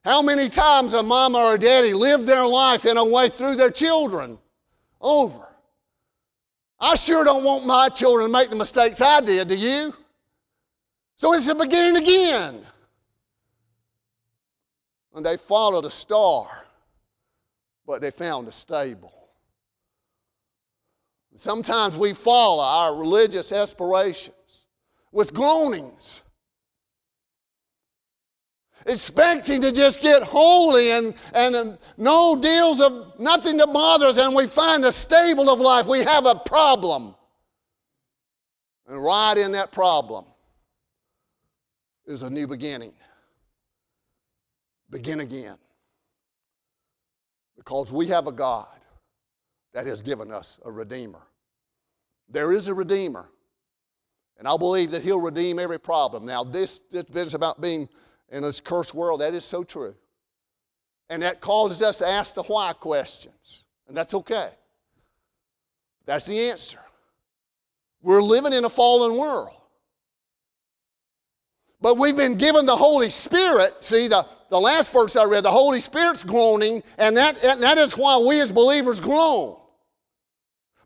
How 0.05 0.21
many 0.21 0.51
times 0.51 0.93
a 0.93 1.03
mama 1.03 1.39
or 1.39 1.55
a 1.55 1.59
daddy 1.59 1.95
lived 1.95 2.27
their 2.27 2.47
life 2.47 2.85
in 2.85 2.99
a 2.99 3.05
way 3.05 3.31
through 3.31 3.57
their 3.57 3.71
children 3.71 4.39
over? 5.01 5.49
I 6.79 6.95
sure 6.95 7.25
don't 7.25 7.43
want 7.43 7.65
my 7.65 7.89
children 7.89 8.27
to 8.27 8.33
make 8.33 8.51
the 8.51 8.57
mistakes 8.57 9.01
I 9.01 9.23
did, 9.23 9.49
do 9.49 9.57
you? 9.57 9.95
So 11.17 11.33
it's 11.33 11.47
the 11.47 11.55
beginning 11.55 11.97
again. 11.97 12.67
And 15.15 15.25
they 15.25 15.39
followed 15.39 15.87
a 15.87 15.91
star, 15.91 16.49
but 17.87 18.03
they 18.03 18.11
found 18.11 18.47
a 18.49 18.53
stable. 18.53 19.13
Sometimes 21.37 21.97
we 21.97 22.13
follow 22.13 22.63
our 22.63 22.97
religious 22.97 23.53
aspirations 23.53 24.67
with 25.13 25.33
groanings 25.33 26.23
expecting 28.87 29.61
to 29.63 29.73
just 29.73 30.01
get 30.01 30.23
holy 30.23 30.91
and, 30.91 31.15
and 31.33 31.79
no 31.97 32.37
deals 32.37 32.81
of 32.81 33.19
nothing 33.19 33.59
to 33.59 33.67
bother 33.67 34.07
us, 34.07 34.19
and 34.19 34.35
we 34.35 34.47
find 34.47 34.85
a 34.85 34.93
stable 34.93 35.51
of 35.51 35.61
life. 35.61 35.87
We 35.87 36.03
have 36.05 36.27
a 36.27 36.35
problem. 36.35 37.15
And 38.87 39.03
right 39.03 39.37
in 39.37 39.53
that 39.53 39.73
problem 39.73 40.27
is 42.07 42.23
a 42.23 42.31
new 42.31 42.47
beginning. 42.47 42.93
Begin 44.91 45.21
again. 45.21 45.57
Because 47.57 47.93
we 47.93 48.07
have 48.09 48.27
a 48.27 48.33
God 48.33 48.69
that 49.73 49.87
has 49.87 50.03
given 50.03 50.31
us 50.31 50.61
a 50.65 50.71
Redeemer. 50.71 51.23
There 52.29 52.53
is 52.53 52.69
a 52.69 52.75
Redeemer. 52.75 53.31
And 54.39 54.49
I 54.49 54.57
believe 54.57 54.91
that 54.91 55.03
He'll 55.03 55.21
redeem 55.21 55.59
every 55.59 55.79
problem. 55.79 56.27
Now, 56.27 56.45
this, 56.45 56.81
this 56.91 57.05
business 57.05 57.35
about 57.35 57.61
being 57.61 57.89
in 58.35 58.43
this 58.43 58.61
cursed 58.61 58.95
world. 58.95 59.21
That 59.21 59.33
is 59.33 59.45
so 59.45 59.63
true. 59.63 59.95
And 61.09 61.23
that 61.23 61.41
causes 61.41 61.83
us 61.83 61.99
to 61.99 62.09
ask 62.09 62.35
the 62.35 62.43
why 62.43 62.73
questions. 62.73 63.65
And 63.87 63.97
that's 63.97 64.13
okay. 64.13 64.51
That's 66.05 66.27
the 66.27 66.51
answer. 66.51 66.81
We're 68.03 68.23
living 68.23 68.53
in 68.53 68.65
a 68.65 68.71
fallen 68.71 69.17
world. 69.17 69.57
But 71.81 71.97
we've 71.97 72.17
been 72.17 72.35
given 72.35 72.67
the 72.67 72.77
Holy 72.77 73.11
Spirit. 73.11 73.85
See, 73.85 74.09
the, 74.09 74.27
the 74.51 74.59
last 74.59 74.93
verse 74.93 75.17
I 75.17 75.25
read, 75.25 75.45
the 75.45 75.51
Holy 75.51 75.81
Spirit's 75.81 76.25
groaning, 76.25 76.83
and 76.99 77.17
that, 77.17 77.43
and 77.45 77.63
that 77.63 77.79
is 77.79 77.97
why 77.97 78.19
we 78.19 78.41
as 78.41 78.51
believers 78.51 78.99
groan. 78.99 79.57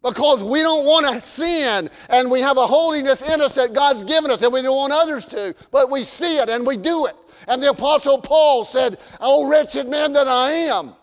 Because 0.02 0.44
we 0.44 0.60
don't 0.60 0.84
want 0.84 1.06
to 1.06 1.20
sin, 1.26 1.88
and 2.10 2.30
we 2.30 2.40
have 2.40 2.56
a 2.56 2.66
holiness 2.66 3.28
in 3.32 3.40
us 3.40 3.54
that 3.54 3.72
God's 3.72 4.04
given 4.04 4.30
us, 4.30 4.42
and 4.42 4.52
we 4.52 4.62
don't 4.62 4.76
want 4.76 4.92
others 4.92 5.24
to, 5.26 5.54
but 5.70 5.90
we 5.90 6.04
see 6.04 6.36
it 6.36 6.48
and 6.48 6.66
we 6.66 6.76
do 6.76 7.06
it. 7.06 7.16
And 7.48 7.62
the 7.62 7.70
Apostle 7.70 8.18
Paul 8.18 8.64
said, 8.64 8.98
Oh, 9.20 9.48
wretched 9.48 9.88
man 9.88 10.12
that 10.12 10.28
I 10.28 10.52
am, 10.52 10.94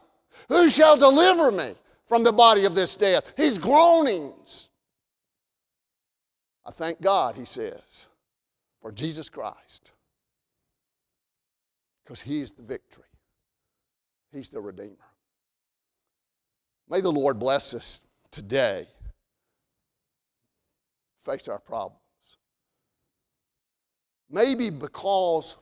who 0.47 0.69
shall 0.69 0.95
deliver 0.95 1.51
me 1.51 1.73
from 2.07 2.23
the 2.23 2.31
body 2.31 2.65
of 2.65 2.75
this 2.75 2.95
death? 2.95 3.33
His 3.35 3.57
groanings. 3.57 4.69
I 6.63 6.71
thank 6.71 7.01
God, 7.01 7.35
he 7.35 7.45
says, 7.45 8.07
for 8.81 8.91
Jesus 8.91 9.27
Christ, 9.27 9.91
because 12.03 12.21
he's 12.21 12.51
the 12.51 12.63
victory, 12.63 13.03
he's 14.31 14.49
the 14.49 14.61
Redeemer. 14.61 14.95
May 16.89 17.01
the 17.01 17.11
Lord 17.11 17.39
bless 17.39 17.73
us 17.73 18.01
today. 18.31 18.87
Face 21.23 21.47
our 21.47 21.59
problems. 21.59 21.99
Maybe 24.29 24.69
because 24.69 25.57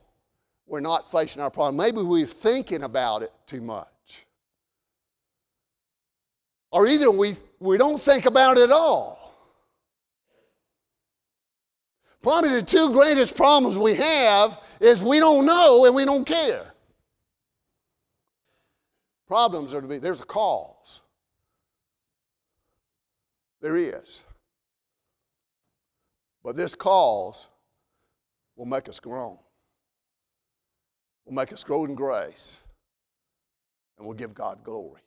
we're 0.66 0.80
not 0.80 1.10
facing 1.10 1.42
our 1.42 1.50
problem. 1.50 1.76
Maybe 1.76 1.98
we're 1.98 2.26
thinking 2.26 2.82
about 2.82 3.22
it 3.22 3.32
too 3.46 3.60
much. 3.60 3.88
Or 6.70 6.86
either 6.86 7.10
we, 7.10 7.36
we 7.60 7.78
don't 7.78 8.00
think 8.00 8.26
about 8.26 8.58
it 8.58 8.64
at 8.64 8.70
all. 8.70 9.20
Probably 12.22 12.50
the 12.50 12.62
two 12.62 12.90
greatest 12.90 13.36
problems 13.36 13.78
we 13.78 13.94
have 13.94 14.58
is 14.80 15.02
we 15.02 15.18
don't 15.18 15.44
know 15.44 15.84
and 15.84 15.94
we 15.94 16.04
don't 16.04 16.24
care. 16.24 16.64
Problems 19.28 19.74
are 19.74 19.80
to 19.80 19.86
be, 19.86 19.98
there's 19.98 20.22
a 20.22 20.26
cause. 20.26 21.02
There 23.60 23.76
is. 23.76 24.24
But 26.42 26.56
this 26.56 26.74
cause 26.74 27.48
will 28.56 28.66
make 28.66 28.88
us 28.88 29.00
groan 29.00 29.38
will 31.24 31.34
make 31.34 31.52
us 31.52 31.64
grow 31.64 31.84
in 31.84 31.94
grace 31.94 32.60
and 33.98 34.06
will 34.06 34.14
give 34.14 34.34
God 34.34 34.62
glory. 34.64 35.02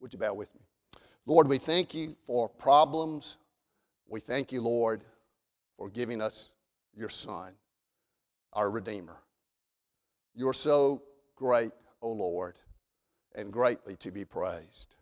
Would 0.00 0.12
you 0.12 0.18
bow 0.18 0.34
with 0.34 0.54
me? 0.54 0.60
Lord, 1.26 1.48
we 1.48 1.58
thank 1.58 1.94
you 1.94 2.16
for 2.26 2.48
problems. 2.48 3.38
We 4.08 4.20
thank 4.20 4.52
you, 4.52 4.60
Lord, 4.60 5.02
for 5.76 5.88
giving 5.88 6.20
us 6.20 6.52
your 6.94 7.08
Son, 7.08 7.52
our 8.52 8.70
Redeemer. 8.70 9.16
You're 10.34 10.54
so 10.54 11.02
great, 11.34 11.72
O 12.02 12.10
Lord, 12.10 12.58
and 13.34 13.52
greatly 13.52 13.96
to 13.96 14.10
be 14.10 14.24
praised. 14.24 14.96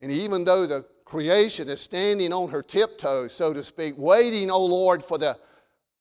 And 0.00 0.12
even 0.12 0.44
though 0.44 0.66
the 0.66 0.84
creation 1.04 1.68
is 1.68 1.80
standing 1.80 2.32
on 2.32 2.50
her 2.50 2.62
tiptoes, 2.62 3.32
so 3.32 3.52
to 3.54 3.64
speak, 3.64 3.94
waiting, 3.96 4.50
O 4.50 4.64
Lord, 4.64 5.02
for 5.02 5.16
the 5.16 5.38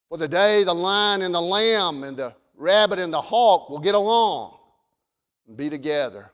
for 0.09 0.17
the 0.17 0.27
day 0.27 0.63
the 0.63 0.73
lion 0.73 1.21
and 1.21 1.33
the 1.33 1.41
lamb 1.41 2.03
and 2.03 2.17
the 2.17 2.33
rabbit 2.55 2.99
and 2.99 3.13
the 3.13 3.21
hawk 3.21 3.69
will 3.69 3.79
get 3.79 3.95
along 3.95 4.57
and 5.47 5.57
be 5.57 5.69
together. 5.69 6.31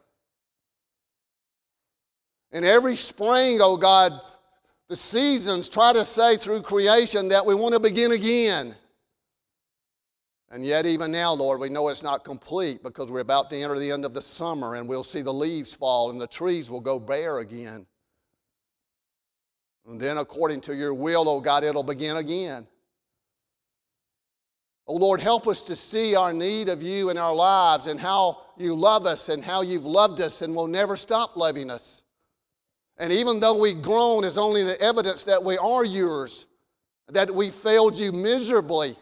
And 2.52 2.66
every 2.66 2.96
spring, 2.96 3.60
oh 3.62 3.78
God, 3.78 4.20
the 4.88 4.96
seasons 4.96 5.70
try 5.70 5.94
to 5.94 6.04
say 6.04 6.36
through 6.36 6.62
creation 6.62 7.30
that 7.30 7.46
we 7.46 7.54
want 7.54 7.74
to 7.74 7.80
begin 7.80 8.12
again. 8.12 8.76
And 10.52 10.66
yet, 10.66 10.88
even 10.88 11.12
now, 11.12 11.32
Lord, 11.32 11.60
we 11.60 11.70
know 11.70 11.90
it's 11.90 12.02
not 12.02 12.24
complete 12.24 12.82
because 12.82 13.12
we're 13.12 13.20
about 13.20 13.52
to 13.52 13.56
enter 13.56 13.78
the 13.78 13.92
end 13.92 14.04
of 14.04 14.16
the 14.16 14.22
summer 14.22 14.76
and 14.76 14.90
we'll 14.90 15.04
see 15.04 15.22
the 15.22 15.34
leaves 15.34 15.76
fall 15.76 16.10
and 16.10 16.20
the 16.20 16.26
trees 16.26 16.72
will 16.72 16.80
go 16.80 16.98
bare 16.98 17.40
again. 17.40 17.86
And 19.86 20.02
then, 20.02 20.18
according 20.18 20.62
to 20.62 20.76
your 20.76 20.96
will, 20.96 21.30
oh 21.30 21.40
God, 21.40 21.64
it'll 21.64 21.84
begin 21.84 22.18
again. 22.18 22.66
Oh 24.90 24.96
Lord, 24.96 25.22
help 25.22 25.48
us 25.48 25.62
to 25.64 25.76
see 25.76 26.16
our 26.16 26.34
need 26.34 26.68
of 26.68 26.82
you 26.82 27.12
in 27.12 27.18
our 27.20 27.34
lives 27.34 27.86
and 27.86 28.00
how 28.00 28.42
you 28.58 28.74
love 28.74 29.06
us 29.06 29.30
and 29.30 29.46
how 29.46 29.62
you've 29.62 29.86
loved 29.86 30.20
us 30.20 30.42
and 30.42 30.56
will 30.56 30.66
never 30.66 30.98
stop 30.98 31.38
loving 31.38 31.70
us. 31.70 32.04
And 32.98 33.14
even 33.14 33.40
though 33.40 33.60
we 33.60 33.76
groan 33.76 34.24
is 34.24 34.36
only 34.36 34.64
the 34.64 34.82
evidence 34.82 35.22
that 35.26 35.44
we 35.44 35.60
are 35.60 35.86
yours, 35.86 36.48
that 37.08 37.30
we 37.30 37.52
failed 37.52 38.00
you 38.00 38.12
miserably. 38.12 38.96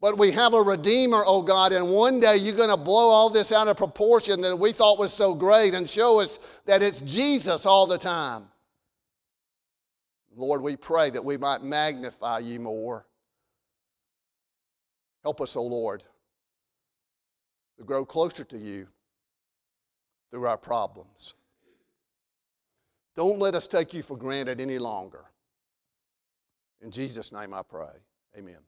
But 0.00 0.16
we 0.16 0.30
have 0.30 0.54
a 0.54 0.62
Redeemer, 0.62 1.22
oh 1.26 1.42
God, 1.42 1.74
and 1.74 1.90
one 1.90 2.18
day 2.18 2.36
you're 2.36 2.56
going 2.56 2.70
to 2.70 2.76
blow 2.78 3.10
all 3.10 3.28
this 3.28 3.52
out 3.52 3.68
of 3.68 3.76
proportion 3.76 4.40
that 4.40 4.56
we 4.56 4.72
thought 4.72 4.98
was 4.98 5.12
so 5.12 5.34
great 5.34 5.74
and 5.74 5.88
show 5.88 6.18
us 6.18 6.38
that 6.64 6.82
it's 6.82 7.02
Jesus 7.02 7.66
all 7.66 7.86
the 7.86 7.98
time. 7.98 8.46
Lord, 10.34 10.62
we 10.62 10.76
pray 10.76 11.10
that 11.10 11.22
we 11.22 11.36
might 11.36 11.62
magnify 11.62 12.38
you 12.38 12.58
more. 12.58 13.04
Help 15.22 15.40
us, 15.40 15.56
O 15.56 15.60
oh 15.60 15.66
Lord, 15.66 16.02
to 17.78 17.84
grow 17.84 18.04
closer 18.04 18.44
to 18.44 18.58
you 18.58 18.86
through 20.30 20.46
our 20.46 20.58
problems. 20.58 21.34
Don't 23.14 23.38
let 23.38 23.54
us 23.54 23.66
take 23.66 23.92
you 23.92 24.02
for 24.02 24.16
granted 24.16 24.60
any 24.60 24.78
longer. 24.78 25.24
In 26.80 26.90
Jesus' 26.90 27.30
name 27.30 27.54
I 27.54 27.62
pray. 27.62 27.92
Amen. 28.36 28.58